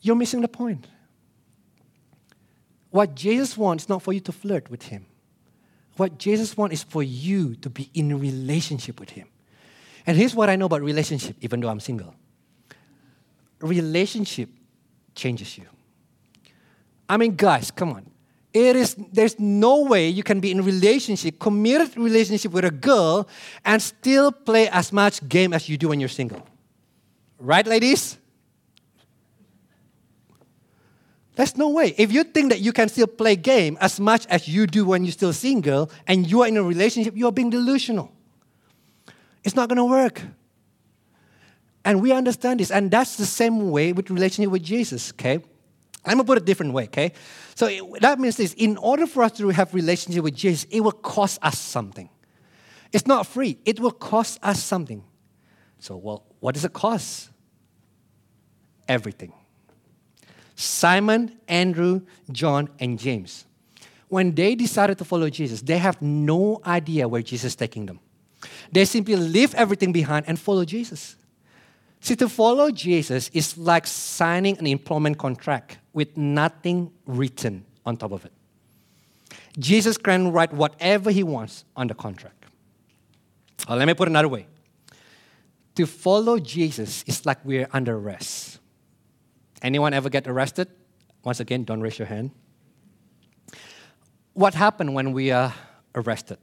[0.00, 0.86] you're missing the point.
[2.94, 5.06] What Jesus wants is not for you to flirt with Him.
[5.96, 9.26] What Jesus wants is for you to be in relationship with Him.
[10.06, 12.14] And here's what I know about relationship, even though I'm single
[13.60, 14.48] relationship
[15.16, 15.64] changes you.
[17.08, 18.08] I mean, guys, come on.
[18.52, 23.26] It is, there's no way you can be in relationship, committed relationship with a girl,
[23.64, 26.46] and still play as much game as you do when you're single.
[27.40, 28.18] Right, ladies?
[31.36, 31.94] There's no way.
[31.98, 35.04] If you think that you can still play game as much as you do when
[35.04, 38.12] you're still single and you are in a relationship, you are being delusional.
[39.42, 40.22] It's not going to work.
[41.84, 42.70] And we understand this.
[42.70, 45.42] And that's the same way with relationship with Jesus, okay?
[46.04, 47.12] I'm to put it a different way, okay?
[47.54, 48.54] So it, that means this.
[48.54, 52.08] In order for us to have relationship with Jesus, it will cost us something.
[52.92, 53.58] It's not free.
[53.64, 55.02] It will cost us something.
[55.80, 57.30] So, well, what does it cost?
[58.86, 59.32] Everything.
[60.56, 63.44] Simon, Andrew, John, and James.
[64.08, 68.00] When they decided to follow Jesus, they have no idea where Jesus is taking them.
[68.70, 71.16] They simply leave everything behind and follow Jesus.
[72.00, 78.12] See, to follow Jesus is like signing an employment contract with nothing written on top
[78.12, 78.32] of it.
[79.58, 82.44] Jesus can write whatever he wants on the contract.
[83.68, 84.46] Let me put it another way.
[85.76, 88.53] To follow Jesus is like we're under arrest.
[89.62, 90.68] Anyone ever get arrested?
[91.24, 92.30] Once again, don't raise your hand.
[94.34, 95.54] What happened when we are
[95.94, 96.38] arrested?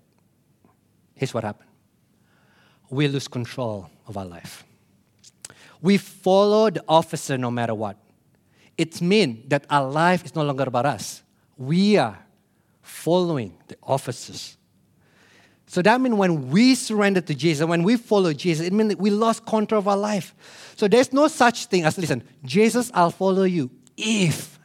[1.14, 1.70] Here's what happened.
[2.90, 4.64] We lose control of our life.
[5.82, 7.98] We follow the officer no matter what.
[8.78, 11.22] It means that our life is no longer about us.
[11.58, 12.18] We are
[12.82, 14.58] following the officers.
[15.72, 19.00] So that means when we surrender to Jesus, when we follow Jesus, it means that
[19.00, 20.36] we lost control of our life.
[20.76, 24.60] So there's no such thing as, listen, Jesus, I'll follow you if.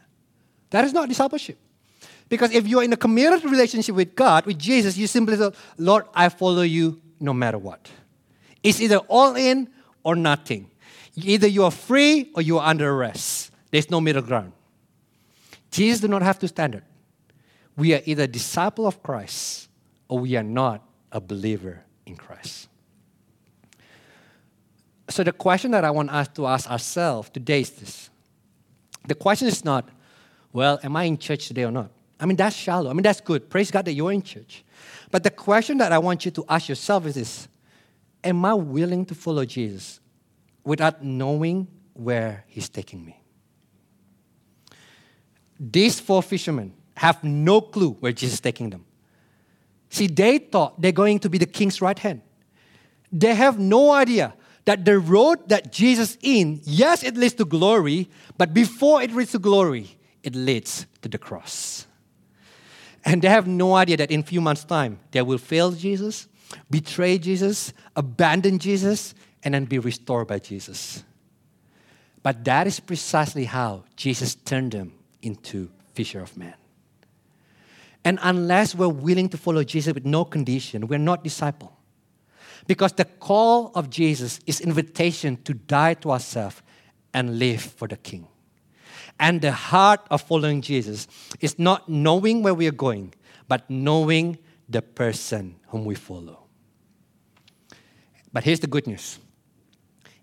[0.70, 1.60] That is not discipleship.
[2.28, 6.06] Because if you're in a committed relationship with God, with Jesus, you simply say, Lord,
[6.12, 7.88] I follow you no matter what.
[8.64, 9.68] It's either all in
[10.02, 10.72] or nothing.
[11.14, 13.52] Either you are free or you are under arrest.
[13.70, 14.50] There's no middle ground.
[15.70, 16.82] Jesus do not have to standard.
[17.76, 19.68] We are either disciple of Christ
[20.08, 20.82] or we are not
[21.16, 22.68] a believer in Christ.
[25.08, 28.10] So the question that I want us to ask ourselves today is this.
[29.08, 29.88] The question is not,
[30.52, 31.90] well, am I in church today or not?
[32.20, 32.90] I mean, that's shallow.
[32.90, 33.48] I mean, that's good.
[33.48, 34.64] Praise God that you're in church.
[35.10, 37.48] But the question that I want you to ask yourself is this
[38.22, 40.00] Am I willing to follow Jesus
[40.64, 43.18] without knowing where he's taking me?
[45.58, 48.85] These four fishermen have no clue where Jesus is taking them.
[49.90, 52.22] See, they thought they're going to be the king's right hand.
[53.12, 58.10] They have no idea that the road that Jesus in, yes, it leads to glory,
[58.36, 61.86] but before it leads to glory, it leads to the cross.
[63.04, 66.26] And they have no idea that in a few months' time, they will fail Jesus,
[66.68, 71.04] betray Jesus, abandon Jesus, and then be restored by Jesus.
[72.24, 76.54] But that is precisely how Jesus turned them into fisher of men.
[78.06, 81.76] And unless we're willing to follow Jesus with no condition, we're not disciple.
[82.68, 86.62] Because the call of Jesus is invitation to die to ourselves
[87.12, 88.28] and live for the King.
[89.18, 91.08] And the heart of following Jesus
[91.40, 93.12] is not knowing where we are going,
[93.48, 94.38] but knowing
[94.68, 96.44] the person whom we follow.
[98.32, 99.18] But here's the good news.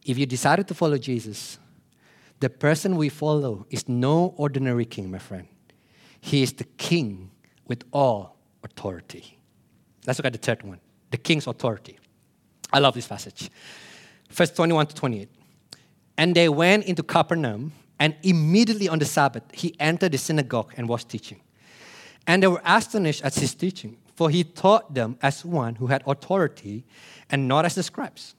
[0.05, 1.57] If you decided to follow Jesus,
[2.39, 5.49] the person we follow is no ordinary king, my friend.
[6.21, 7.31] He is the king
[7.67, 9.37] with all authority.
[10.05, 10.79] Let's look at the third one
[11.11, 11.99] the king's authority.
[12.71, 13.51] I love this passage.
[14.31, 15.29] Verse 21 to 28.
[16.17, 20.89] And they went into Capernaum, and immediately on the Sabbath, he entered the synagogue and
[20.89, 21.39] was teaching.
[22.25, 26.03] And they were astonished at his teaching, for he taught them as one who had
[26.07, 26.83] authority
[27.29, 28.33] and not as the scribes.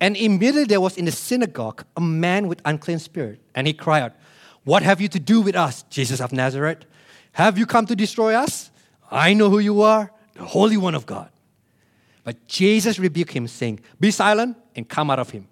[0.00, 4.02] And immediately there was in the synagogue a man with unclean spirit, and he cried
[4.02, 4.12] out,
[4.64, 6.86] What have you to do with us, Jesus of Nazareth?
[7.32, 8.70] Have you come to destroy us?
[9.10, 11.30] I know who you are, the Holy One of God.
[12.24, 15.48] But Jesus rebuked him, saying, Be silent and come out of him.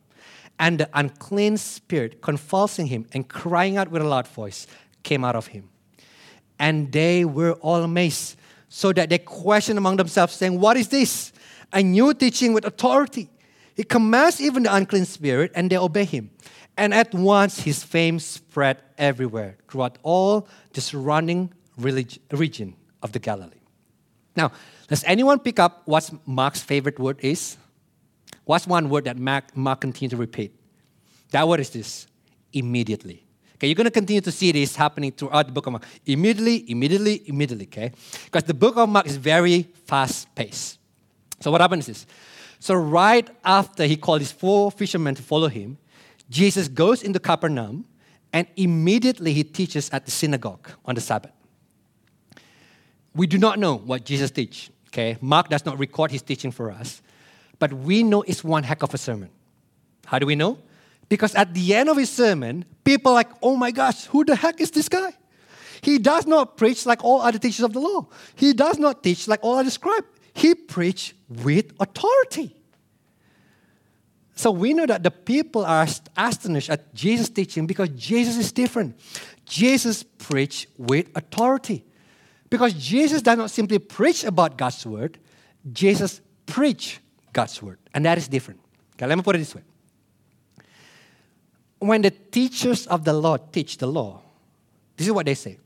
[0.59, 4.67] And the unclean spirit, convulsing him and crying out with a loud voice,
[5.03, 5.69] came out of him.
[6.59, 8.37] And they were all amazed,
[8.69, 11.33] so that they questioned among themselves, saying, What is this?
[11.73, 13.31] A new teaching with authority.
[13.75, 16.31] He commands even the unclean spirit, and they obey him.
[16.77, 23.61] And at once his fame spread everywhere throughout all the surrounding region of the Galilee.
[24.37, 24.53] Now,
[24.89, 27.57] does anyone pick up what Mark's favorite word is?
[28.45, 30.53] What's one word that Mark, Mark continues to repeat?
[31.31, 32.07] That word is this
[32.53, 33.25] immediately.
[33.57, 35.85] Okay, you're going to continue to see this happening throughout the book of Mark.
[36.07, 37.93] Immediately, immediately, immediately, okay?
[38.25, 40.79] Because the book of Mark is very fast paced.
[41.41, 42.07] So, what happens is,
[42.61, 45.77] so right after he called his four fishermen to follow him,
[46.31, 47.85] Jesus goes into Capernaum
[48.33, 51.33] and immediately he teaches at the synagogue on the Sabbath.
[53.19, 54.71] We do not know what Jesus teach.
[54.91, 57.03] Okay, Mark does not record his teaching for us,
[57.59, 59.29] but we know it's one heck of a sermon.
[60.07, 60.59] How do we know?
[61.09, 64.37] Because at the end of his sermon, people are like, oh my gosh, who the
[64.37, 65.13] heck is this guy?
[65.81, 68.07] He does not preach like all other teachers of the law.
[68.37, 70.07] He does not teach like all other scribes.
[70.33, 72.55] He preached with authority.
[74.37, 78.97] So we know that the people are astonished at Jesus' teaching because Jesus is different.
[79.45, 81.85] Jesus preached with authority.
[82.51, 85.19] Because Jesus does not simply preach about God's word,
[85.73, 87.01] Jesus preached
[87.33, 87.79] God's word.
[87.93, 88.61] And that is different.
[88.95, 89.63] Okay, let me put it this way.
[91.79, 94.21] When the teachers of the law teach the law,
[94.97, 95.59] this is what they say.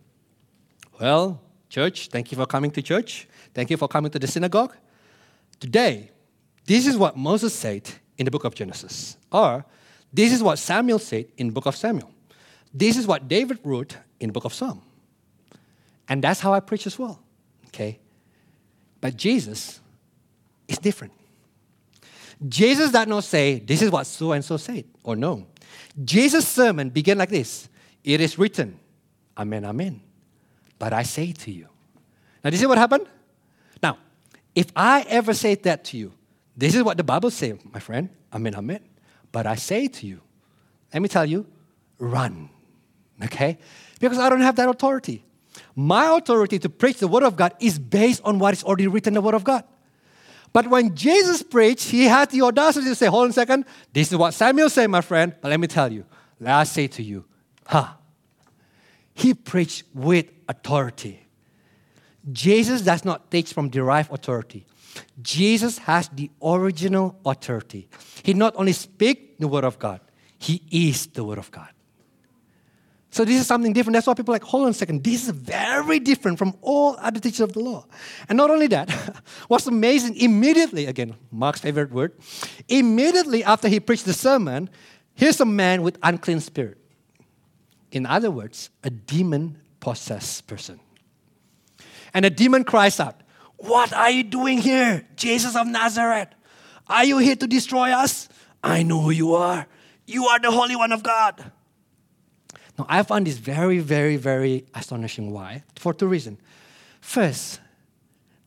[1.00, 3.26] Well, church, thank you for coming to church.
[3.54, 4.76] Thank you for coming to the synagogue.
[5.58, 6.10] Today,
[6.66, 9.16] this is what Moses said in the book of Genesis.
[9.30, 9.64] Or,
[10.12, 12.10] this is what Samuel said in the book of Samuel.
[12.74, 14.82] This is what David wrote in the book of Psalm.
[16.08, 17.20] And that's how I preach as well.
[17.68, 17.98] Okay?
[19.00, 19.80] But Jesus
[20.68, 21.12] is different.
[22.48, 25.46] Jesus does not say, this is what so and so said, or no.
[26.04, 27.68] Jesus' sermon began like this
[28.02, 28.78] It is written,
[29.36, 30.00] Amen, Amen.
[30.78, 31.68] But I say to you.
[32.42, 33.06] Now, this is what happened?
[33.82, 33.98] Now,
[34.54, 36.12] if I ever say that to you,
[36.56, 38.08] this is what the Bible says, my friend.
[38.32, 38.80] Amen, Amen.
[39.30, 40.20] But I say to you,
[40.92, 41.46] let me tell you,
[41.98, 42.50] run.
[43.22, 43.58] Okay?
[44.00, 45.24] Because I don't have that authority.
[45.74, 49.12] My authority to preach the Word of God is based on what is already written
[49.12, 49.64] in the Word of God.
[50.52, 54.12] But when Jesus preached, he had the audacity to say, Hold on a second, this
[54.12, 56.04] is what Samuel said, my friend, but let me tell you,
[56.40, 57.24] let us say to you,
[57.66, 57.88] huh?
[59.14, 61.26] He preached with authority.
[62.30, 64.66] Jesus does not teach from derived authority.
[65.22, 67.88] Jesus has the original authority.
[68.22, 70.00] He not only speaks the word of God,
[70.38, 71.70] he is the word of God.
[73.12, 73.92] So this is something different.
[73.92, 76.96] That's why people are like, hold on a second, this is very different from all
[76.98, 77.84] other teachers of the law.
[78.26, 78.90] And not only that,
[79.48, 82.14] what's amazing, immediately, again, Mark's favorite word,
[82.68, 84.70] immediately after he preached the sermon,
[85.14, 86.78] here's a man with unclean spirit.
[87.90, 90.80] In other words, a demon possessed person.
[92.14, 93.20] And the demon cries out,
[93.58, 96.28] What are you doing here, Jesus of Nazareth?
[96.88, 98.30] Are you here to destroy us?
[98.64, 99.66] I know who you are.
[100.06, 101.52] You are the Holy One of God.
[102.78, 105.30] Now, I find this very, very, very astonishing.
[105.30, 105.62] Why?
[105.76, 106.38] For two reasons.
[107.00, 107.60] First,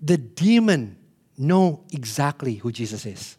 [0.01, 0.97] the demon
[1.37, 3.37] know exactly who Jesus is.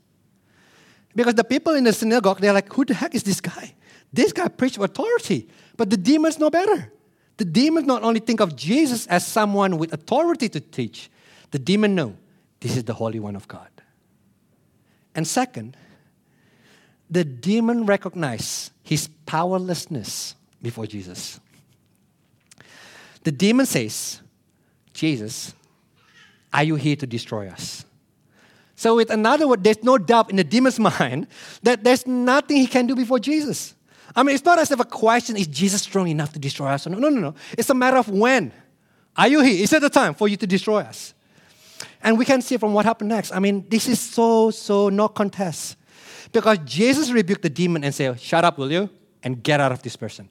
[1.15, 3.75] Because the people in the synagogue, they're like, who the heck is this guy?
[4.13, 6.93] This guy preached authority, but the demons know better.
[7.39, 11.11] The demons not only think of Jesus as someone with authority to teach,
[11.51, 12.17] the demon know
[12.61, 13.69] this is the Holy One of God.
[15.15, 15.77] And second,
[17.11, 20.36] the demon recognize his powerlessness
[20.67, 21.39] before Jesus.
[23.23, 24.21] The demon says,
[24.93, 25.55] Jesus,
[26.53, 27.85] are you here to destroy us?
[28.75, 31.29] So, with another word, there's no doubt in the demon's mind
[31.63, 33.75] that there's nothing he can do before Jesus.
[34.15, 36.87] I mean, it's not as if a question is Jesus strong enough to destroy us?
[36.87, 37.35] No, no, no, no.
[37.57, 38.53] It's a matter of when.
[39.17, 39.63] Are you here?
[39.63, 41.15] Is it the time for you to destroy us?
[42.03, 43.33] And we can see from what happened next.
[43.33, 45.77] I mean, this is so, so no contest.
[46.33, 48.91] Because Jesus rebuked the demon and said, Shut up, will you?
[49.23, 50.29] And get out of this person.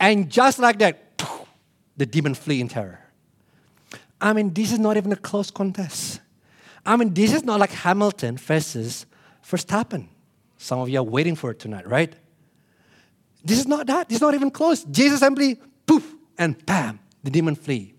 [0.00, 1.22] And just like that,
[1.96, 3.00] the demon flee in terror.
[4.20, 6.20] I mean, this is not even a close contest.
[6.86, 9.06] I mean, this is not like Hamilton versus
[9.44, 10.08] Verstappen.
[10.56, 12.12] Some of you are waiting for it tonight, right?
[13.44, 14.08] This is not that.
[14.08, 14.84] This is not even close.
[14.84, 17.94] Jesus simply poof and bam, the demon flee.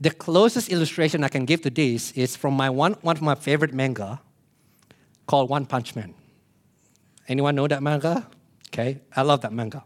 [0.00, 3.34] The closest illustration I can give to this is from my one, one of my
[3.34, 4.20] favorite manga
[5.26, 6.14] called One Punch Man.
[7.28, 8.26] Anyone know that manga?
[8.68, 9.84] Okay, I love that manga.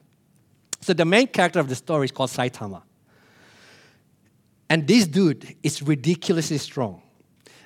[0.85, 2.83] So the main character of the story is called Saitama.
[4.69, 7.01] And this dude is ridiculously strong.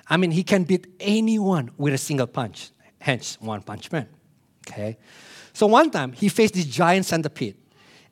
[0.07, 4.07] I mean, he can beat anyone with a single punch, hence one punch man.
[4.65, 4.97] Okay?
[5.51, 7.57] So one time he faced this giant centipede.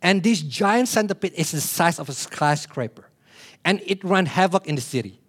[0.01, 3.09] And this giant centipede is the size of a skyscraper.
[3.63, 5.21] And it ran havoc in the city.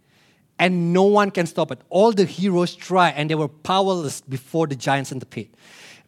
[0.58, 1.82] And no one can stop it.
[1.88, 5.56] All the heroes try, and they were powerless before the giant centipede.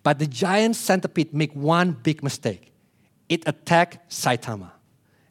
[0.02, 2.69] But the giant centipede make one big mistake.
[3.30, 4.72] It attacked Saitama.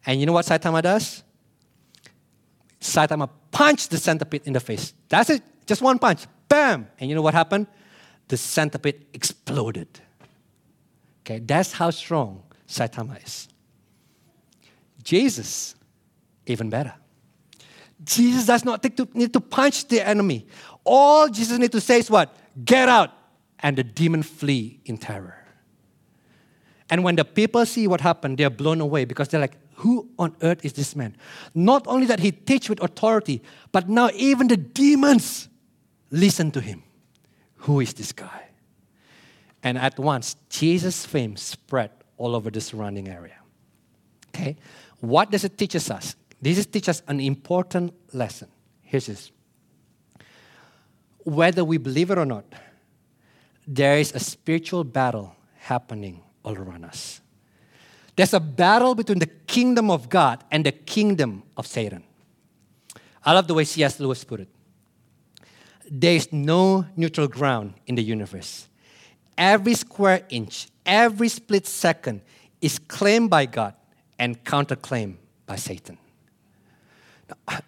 [0.05, 1.21] And you know what Saitama does?
[2.79, 4.93] Saitama punched the centipede in the face.
[5.09, 5.43] That's it.
[5.67, 6.25] Just one punch.
[6.47, 6.87] Bam!
[6.99, 7.67] And you know what happened?
[8.29, 9.87] The centipede exploded.
[11.21, 13.49] Okay, that's how strong Saitama is.
[15.03, 15.75] Jesus,
[16.45, 16.93] even better.
[18.03, 18.81] Jesus does not
[19.13, 20.47] need to punch the enemy.
[20.85, 22.33] All Jesus needs to say is what?
[22.63, 23.11] Get out.
[23.59, 25.38] And the demon flee in terror.
[26.89, 30.35] And when the people see what happened, they're blown away because they're like, who on
[30.41, 31.15] earth is this man?
[31.53, 35.47] Not only that he teach with authority, but now even the demons
[36.11, 36.83] listen to him.
[37.57, 38.47] Who is this guy?
[39.61, 43.37] And at once, Jesus' fame spread all over the surrounding area.
[44.29, 44.57] Okay?
[44.99, 46.15] What does it teach us?
[46.41, 48.47] This teaches us an important lesson.
[48.81, 49.31] Here's this.
[51.23, 52.45] Whether we believe it or not,
[53.67, 57.21] there is a spiritual battle happening all around us.
[58.15, 62.03] There's a battle between the kingdom of God and the kingdom of Satan.
[63.23, 63.99] I love the way C.S.
[63.99, 64.49] Lewis put it.
[65.89, 68.67] There is no neutral ground in the universe.
[69.37, 72.21] Every square inch, every split second
[72.61, 73.73] is claimed by God
[74.17, 75.15] and counterclaimed
[75.45, 75.97] by Satan.
[77.29, 77.59] Now,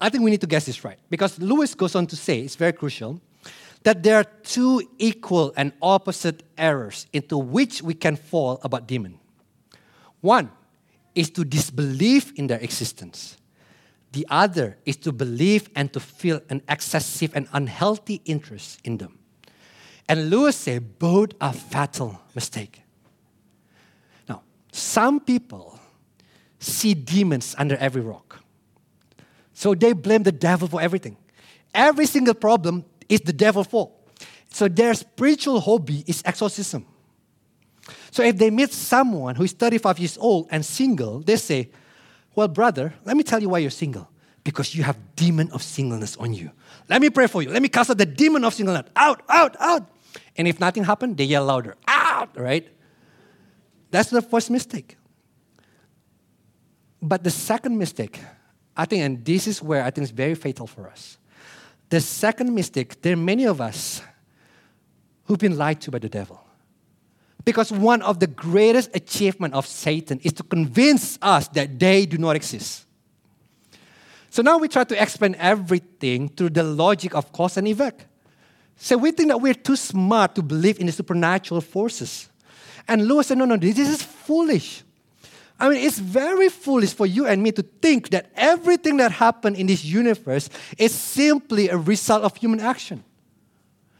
[0.00, 2.56] I think we need to guess this right because Lewis goes on to say, it's
[2.56, 3.20] very crucial,
[3.82, 9.18] that there are two equal and opposite errors into which we can fall about demon.
[10.20, 10.50] One
[11.14, 13.36] is to disbelieve in their existence.
[14.12, 19.18] The other is to believe and to feel an excessive and unhealthy interest in them.
[20.08, 22.82] And Lewis said both are fatal mistake.
[24.28, 25.78] Now, some people
[26.58, 28.42] see demons under every rock.
[29.54, 31.16] So they blame the devil for everything.
[31.72, 33.92] Every single problem is the devil's fault.
[34.48, 36.86] So their spiritual hobby is exorcism.
[38.10, 41.70] So if they meet someone who is 35 years old and single, they say,
[42.34, 44.08] Well, brother, let me tell you why you're single.
[44.42, 46.50] Because you have demon of singleness on you.
[46.88, 47.50] Let me pray for you.
[47.50, 48.90] Let me cast out the demon of singleness.
[48.96, 49.86] Out, out, out.
[50.36, 51.76] And if nothing happened, they yell louder.
[51.86, 52.66] Out, right?
[53.90, 54.96] That's the first mistake.
[57.02, 58.18] But the second mistake,
[58.76, 61.18] I think, and this is where I think it's very fatal for us.
[61.90, 64.00] The second mistake, there are many of us
[65.24, 66.40] who've been lied to by the devil.
[67.44, 72.18] Because one of the greatest achievements of Satan is to convince us that they do
[72.18, 72.86] not exist.
[74.30, 78.06] So now we try to explain everything through the logic of cause and effect.
[78.76, 82.28] So we think that we're too smart to believe in the supernatural forces.
[82.86, 84.84] And Lewis said, no, no, this is foolish.
[85.60, 89.56] I mean, it's very foolish for you and me to think that everything that happened
[89.56, 90.48] in this universe
[90.78, 93.04] is simply a result of human action.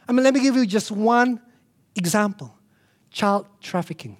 [0.08, 1.38] I mean, let me give you just one
[1.94, 2.56] example
[3.10, 4.16] child trafficking.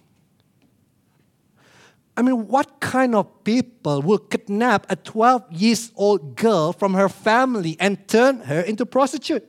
[2.16, 7.08] I mean, what kind of people will kidnap a 12 years old girl from her
[7.08, 9.46] family and turn her into prostitute?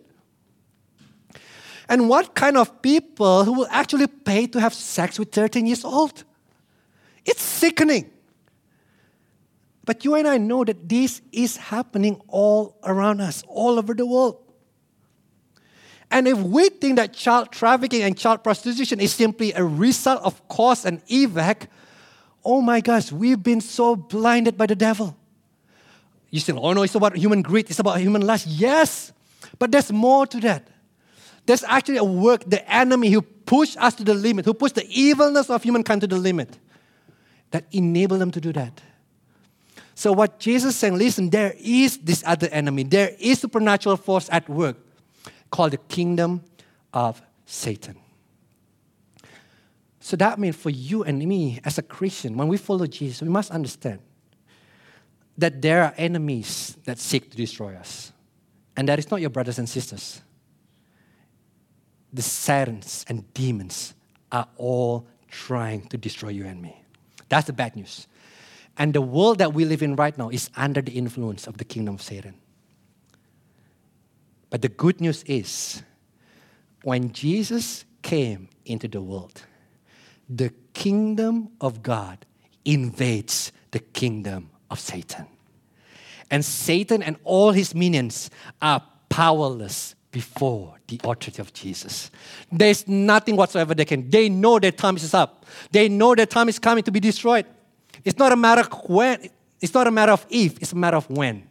[1.90, 5.84] And what kind of people who will actually pay to have sex with 13 years
[5.84, 6.24] old?
[7.26, 8.10] It's sickening.
[9.86, 14.06] But you and I know that this is happening all around us, all over the
[14.06, 14.38] world.
[16.12, 20.46] And if we think that child trafficking and child prostitution is simply a result of
[20.50, 21.68] cause and effect,
[22.44, 25.16] oh my gosh, we've been so blinded by the devil.
[26.30, 28.48] You say, oh no, it's about human greed, it's about human lust.
[28.48, 29.14] Yes,
[29.58, 30.68] but there's more to that.
[31.46, 34.88] There's actually a work, the enemy who pushed us to the limit, who pushed the
[34.88, 36.58] evilness of humankind to the limit,
[37.52, 38.82] that enable them to do that.
[39.94, 42.84] So what Jesus is saying, listen, there is this other enemy.
[42.84, 44.78] There is supernatural force at work
[45.52, 46.44] called the kingdom
[46.94, 47.98] of Satan.
[50.00, 53.30] So that means for you and me as a Christian, when we follow Jesus, we
[53.30, 54.00] must understand
[55.38, 58.12] that there are enemies that seek to destroy us.
[58.76, 60.22] And that is not your brothers and sisters.
[62.14, 63.94] The Satans and demons
[64.32, 66.81] are all trying to destroy you and me.
[67.32, 68.08] That's the bad news.
[68.78, 71.64] And the world that we live in right now is under the influence of the
[71.64, 72.36] kingdom of Satan.
[74.50, 75.82] But the good news is,
[76.84, 79.44] when Jesus came into the world,
[80.30, 82.26] the kingdom of God
[82.66, 85.26] invades the kingdom of Satan.
[86.30, 88.30] And Satan and all his minions
[88.62, 92.12] are powerless before the authority of Jesus.
[92.52, 94.10] There's nothing whatsoever they can.
[94.10, 95.46] They know their time is up.
[95.72, 97.46] They know their time is coming to be destroyed.
[98.04, 99.30] It's not a matter of when,
[99.62, 101.48] it's not a matter of if, it's a matter of when.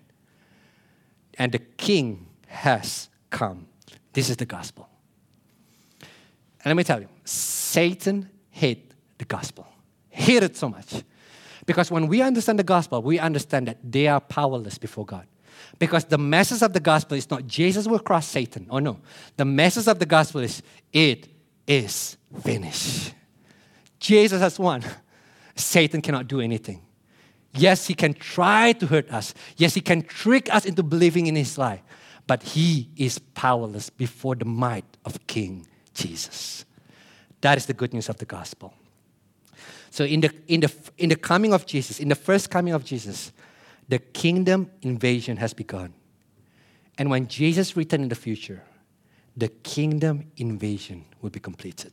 [1.35, 3.67] And the king has come.
[4.13, 4.89] This is the gospel.
[6.01, 9.67] And let me tell you, Satan hates the gospel.
[10.11, 11.03] Hate it so much.
[11.65, 15.27] Because when we understand the gospel, we understand that they are powerless before God.
[15.81, 18.67] Because the message of the gospel is not Jesus will cross Satan.
[18.71, 18.99] Oh no.
[19.39, 20.63] The message of the gospel is
[20.93, 21.27] it
[21.67, 23.15] is finished.
[23.99, 24.85] Jesus has won.
[25.57, 26.83] Satan cannot do anything.
[27.55, 29.33] Yes, he can try to hurt us.
[29.57, 31.83] Yes, he can trick us into believing in his lie.
[32.27, 36.67] But he is powerless before the might of King Jesus.
[37.41, 38.75] That is the good news of the gospel.
[39.91, 42.85] So, in the, in, the, in the coming of Jesus, in the first coming of
[42.85, 43.33] Jesus,
[43.91, 45.93] the kingdom invasion has begun.
[46.97, 48.63] And when Jesus returns in the future,
[49.37, 51.93] the kingdom invasion will be completed.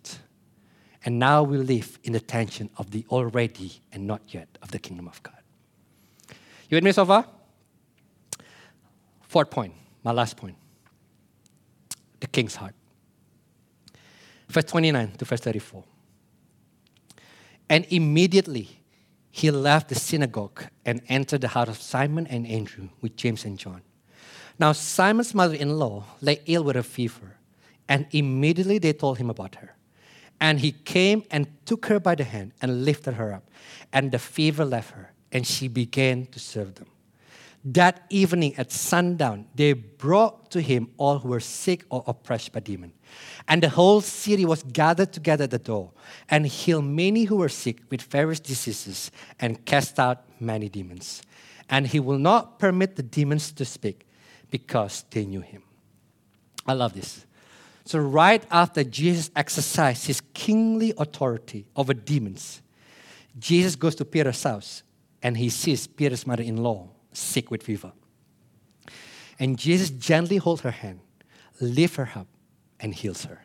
[1.04, 4.78] And now we live in the tension of the already and not yet of the
[4.78, 5.42] kingdom of God.
[6.70, 7.26] You with me so far?
[9.22, 9.74] Fourth point,
[10.04, 10.56] my last point
[12.20, 12.74] the king's heart.
[14.50, 15.84] Verse 29 to verse 34.
[17.70, 18.82] And immediately
[19.38, 23.56] he left the synagogue and entered the house of Simon and Andrew with James and
[23.56, 23.84] John.
[24.58, 27.36] Now, Simon's mother in law lay ill with a fever,
[27.88, 29.76] and immediately they told him about her.
[30.42, 33.48] And he came and took her by the hand and lifted her up,
[33.94, 36.88] and the fever left her, and she began to serve them.
[37.66, 42.62] That evening at sundown, they brought to him all who were sick or oppressed by
[42.62, 42.94] demons.
[43.48, 45.92] And the whole city was gathered together at the door,
[46.30, 51.22] and healed many who were sick with various diseases, and cast out many demons.
[51.70, 54.06] And he will not permit the demons to speak,
[54.50, 55.64] because they knew him.
[56.66, 57.26] I love this.
[57.86, 62.62] So, right after Jesus exercised his kingly authority over demons,
[63.40, 64.84] Jesus goes to Peter's house
[65.22, 67.92] and he sees Peter's mother in law sick with fever.
[69.40, 71.00] And Jesus gently holds her hand,
[71.60, 72.28] lifts her up,
[72.80, 73.42] and heals her.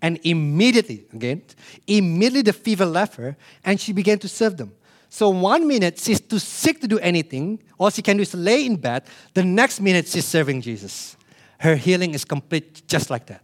[0.00, 1.42] And immediately, again,
[1.86, 4.72] immediately the fever left her, and she began to serve them.
[5.10, 8.66] So one minute she's too sick to do anything, all she can do is lay
[8.66, 9.04] in bed.
[9.34, 11.16] The next minute she's serving Jesus.
[11.58, 13.42] Her healing is complete just like that.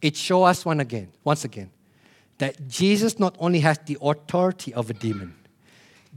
[0.00, 1.70] It shows us one again, once again,
[2.36, 5.34] that Jesus not only has the authority of a demon,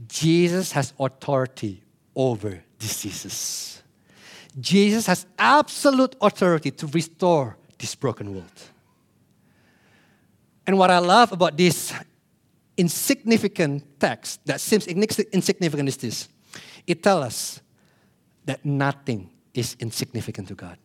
[0.06, 1.81] Jesus has authority
[2.14, 3.82] over diseases.
[4.58, 8.60] Jesus has absolute authority to restore this broken world.
[10.66, 11.92] And what I love about this
[12.76, 16.28] insignificant text that seems insignificant is this
[16.86, 17.60] it tells us
[18.44, 20.78] that nothing is insignificant to God.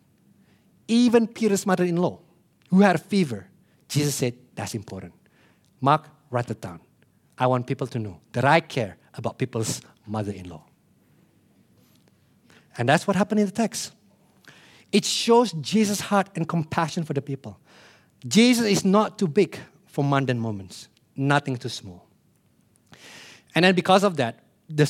[0.88, 2.20] Even Peter's mother in law,
[2.70, 3.48] who had a fever,
[3.88, 5.14] Jesus said, That's important.
[5.82, 6.80] Mark, write it down.
[7.38, 10.67] I want people to know that I care about people's mother in law.
[12.78, 13.94] And that's what happened in the text.
[14.92, 17.60] It shows Jesus' heart and compassion for the people.
[18.28, 22.06] Jesus is not too big for mundane moments, nothing too small.
[23.56, 24.86] And then because of that, the,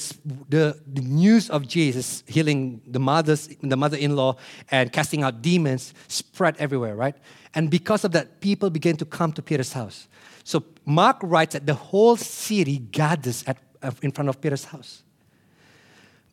[0.49, 4.35] the, the, news of Jesus healing the mothers, the mother-in-law
[4.71, 7.15] and casting out demons spread everywhere, right?
[7.53, 10.07] And because of that, people began to come to Peter's house.
[10.43, 15.03] So Mark writes that the whole city gathers at, uh, in front of Peter's house.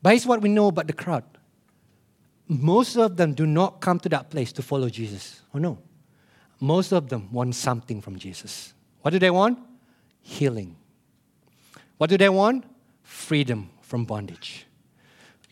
[0.00, 1.24] But here's what we know about the crowd
[2.48, 5.42] most of them do not come to that place to follow Jesus.
[5.54, 5.78] Oh no.
[6.60, 8.74] Most of them want something from Jesus.
[9.02, 9.58] What do they want?
[10.22, 10.76] Healing.
[11.98, 12.64] What do they want?
[13.02, 14.66] Freedom from bondage.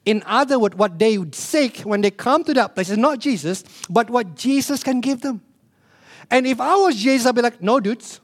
[0.05, 3.21] In other words, what they would seek when they come to that place is not
[3.21, 5.41] Jesus, but what Jesus can give them.
[6.31, 8.21] And if I was Jesus, I'd be like, no, dudes,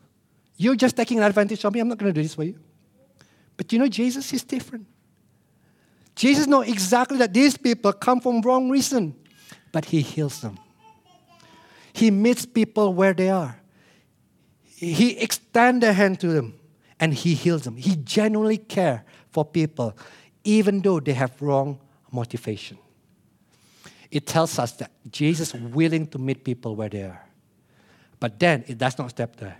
[0.57, 1.81] you're just taking advantage of me.
[1.81, 2.59] I'm not going to do this for you.
[3.57, 4.87] But you know, Jesus is different.
[6.19, 9.15] Jesus knows exactly that these people come from wrong reason,
[9.71, 10.59] but he heals them.
[11.93, 13.57] He meets people where they are.
[14.65, 16.59] He extends a hand to them
[16.99, 17.77] and he heals them.
[17.77, 19.97] He genuinely cares for people,
[20.43, 21.79] even though they have wrong
[22.11, 22.79] motivation.
[24.11, 27.25] It tells us that Jesus is willing to meet people where they are.
[28.19, 29.57] But then it does not stop there.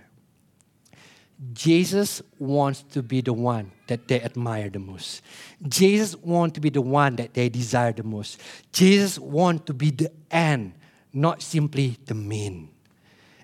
[1.53, 5.21] Jesus wants to be the one that they admire the most.
[5.67, 8.41] Jesus wants to be the one that they desire the most.
[8.73, 10.73] Jesus wants to be the end,
[11.13, 12.69] not simply the mean.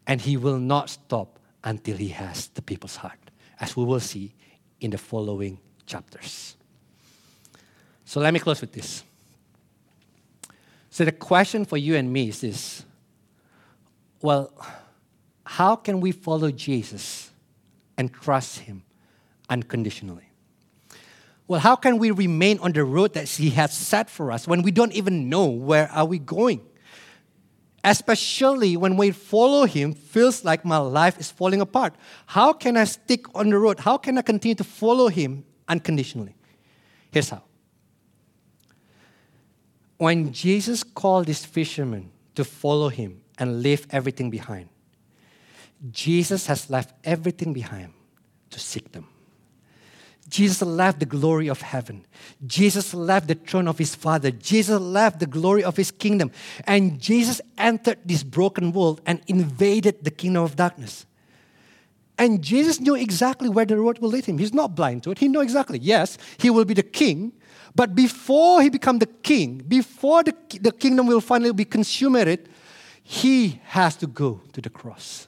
[0.06, 3.20] And he will not stop until he has the people's heart,
[3.60, 4.34] as we will see
[4.82, 6.58] in the following chapters.
[8.04, 9.04] So let me close with this.
[10.90, 12.86] So the question for you and me is this
[14.22, 14.52] well,
[15.46, 17.30] how can we follow Jesus?
[17.98, 18.84] And trust Him
[19.50, 20.30] unconditionally.
[21.48, 24.62] Well, how can we remain on the road that He has set for us when
[24.64, 26.62] we don't even know where are we going?
[27.86, 31.96] especially when we follow Him, feels like my life is falling apart.
[32.26, 33.80] How can I stick on the road?
[33.80, 36.36] How can I continue to follow Him unconditionally?
[37.12, 37.44] Here's how.
[39.98, 44.68] When Jesus called these fishermen to follow Him and leave everything behind,
[45.92, 47.94] Jesus has left everything behind
[48.50, 49.08] to seek them.
[50.28, 52.06] Jesus left the glory of heaven.
[52.48, 54.32] Jesus left the throne of his Father.
[54.32, 56.32] Jesus left the glory of his kingdom.
[56.66, 61.06] And Jesus entered this broken world and invaded the kingdom of darkness.
[62.18, 64.38] And Jesus knew exactly where the road will lead him.
[64.38, 65.20] He's not blind to it.
[65.20, 65.78] He knew exactly.
[65.80, 67.34] Yes, he will be the king.
[67.76, 72.50] But before he become the king, before the, the kingdom will finally be consummated,
[73.04, 75.28] he has to go to the cross.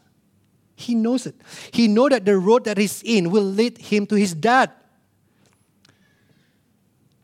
[0.80, 1.36] He knows it.
[1.74, 4.70] He knows that the road that he's in will lead him to his death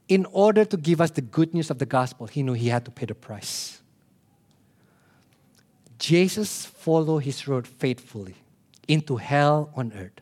[0.09, 2.83] in order to give us the good news of the gospel, he knew he had
[2.85, 3.79] to pay the price.
[5.99, 8.35] Jesus followed his road faithfully
[8.87, 10.19] into hell on earth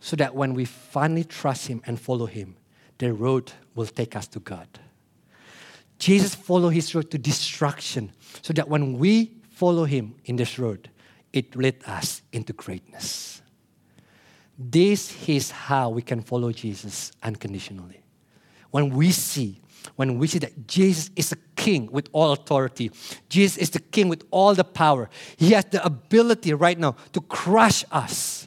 [0.00, 2.56] so that when we finally trust him and follow him,
[2.96, 4.66] the road will take us to God.
[5.98, 8.10] Jesus followed his road to destruction
[8.40, 10.90] so that when we follow him in this road,
[11.32, 13.42] it led us into greatness.
[14.58, 18.02] This is how we can follow Jesus unconditionally
[18.70, 19.60] when we see
[19.96, 22.90] when we see that Jesus is a king with all authority,
[23.28, 25.10] Jesus is the king with all the power.
[25.36, 28.46] He has the ability right now to crush us.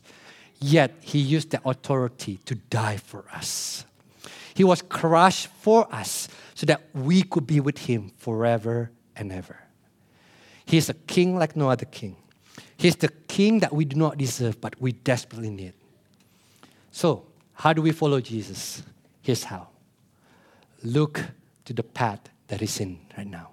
[0.59, 3.85] Yet he used the authority to die for us.
[4.53, 9.59] He was crushed for us so that we could be with him forever and ever.
[10.65, 12.15] He is a king like no other king.
[12.77, 15.73] He's the king that we do not deserve, but we desperately need.
[16.91, 18.83] So, how do we follow Jesus?
[19.21, 19.69] Here's how
[20.83, 21.23] look
[21.65, 23.49] to the path that he's in right now.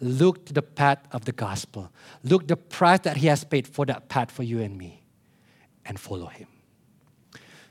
[0.00, 1.92] Look to the path of the gospel.
[2.24, 5.02] Look the price that he has paid for that path for you and me
[5.84, 6.46] and follow him.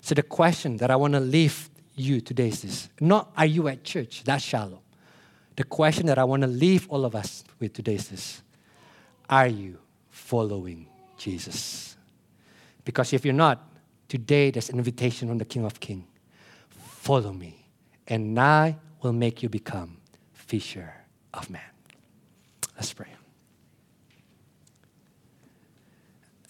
[0.02, 2.90] So the question that I want to leave you today is this.
[3.00, 4.24] Not are you at church?
[4.24, 4.82] That's shallow.
[5.56, 8.42] The question that I want to leave all of us with today is this.
[9.30, 9.80] Are you
[10.10, 10.89] following
[11.20, 11.96] Jesus?
[12.84, 13.62] Because if you're not,
[14.08, 16.06] today there's an invitation from the King of Kings.
[16.70, 17.66] Follow me,
[18.08, 19.98] and I will make you become
[20.34, 20.94] fisher
[21.34, 21.62] of men.
[22.76, 23.08] Let's pray.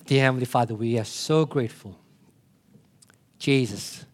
[0.05, 1.95] Dear Heavenly Father, we are so grateful.
[3.37, 4.05] Jesus,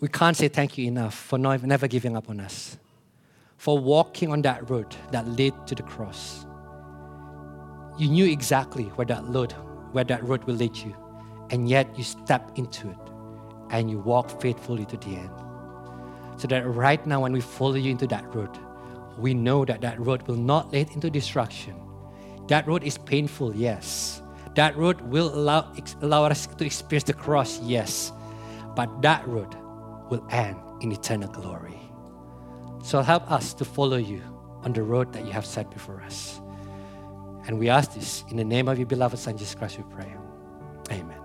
[0.00, 2.76] we can't say thank you enough for never giving up on us,
[3.56, 6.44] for walking on that road that led to the cross.
[7.98, 9.52] You knew exactly where that road,
[9.92, 10.96] where that road will lead you,
[11.50, 12.96] and yet you step into it
[13.70, 15.30] and you walk faithfully to the end.
[16.36, 18.50] So that right now, when we follow you into that road,
[19.18, 21.74] we know that that road will not lead into destruction.
[22.48, 24.22] That road is painful, yes.
[24.54, 25.72] That road will allow,
[26.02, 28.12] allow us to experience the cross, yes.
[28.76, 29.54] But that road
[30.10, 31.78] will end in eternal glory.
[32.82, 34.20] So help us to follow you
[34.64, 36.41] on the road that you have set before us.
[37.46, 40.14] And we ask this in the name of your beloved Son, Jesus Christ, we pray.
[40.90, 41.18] Amen.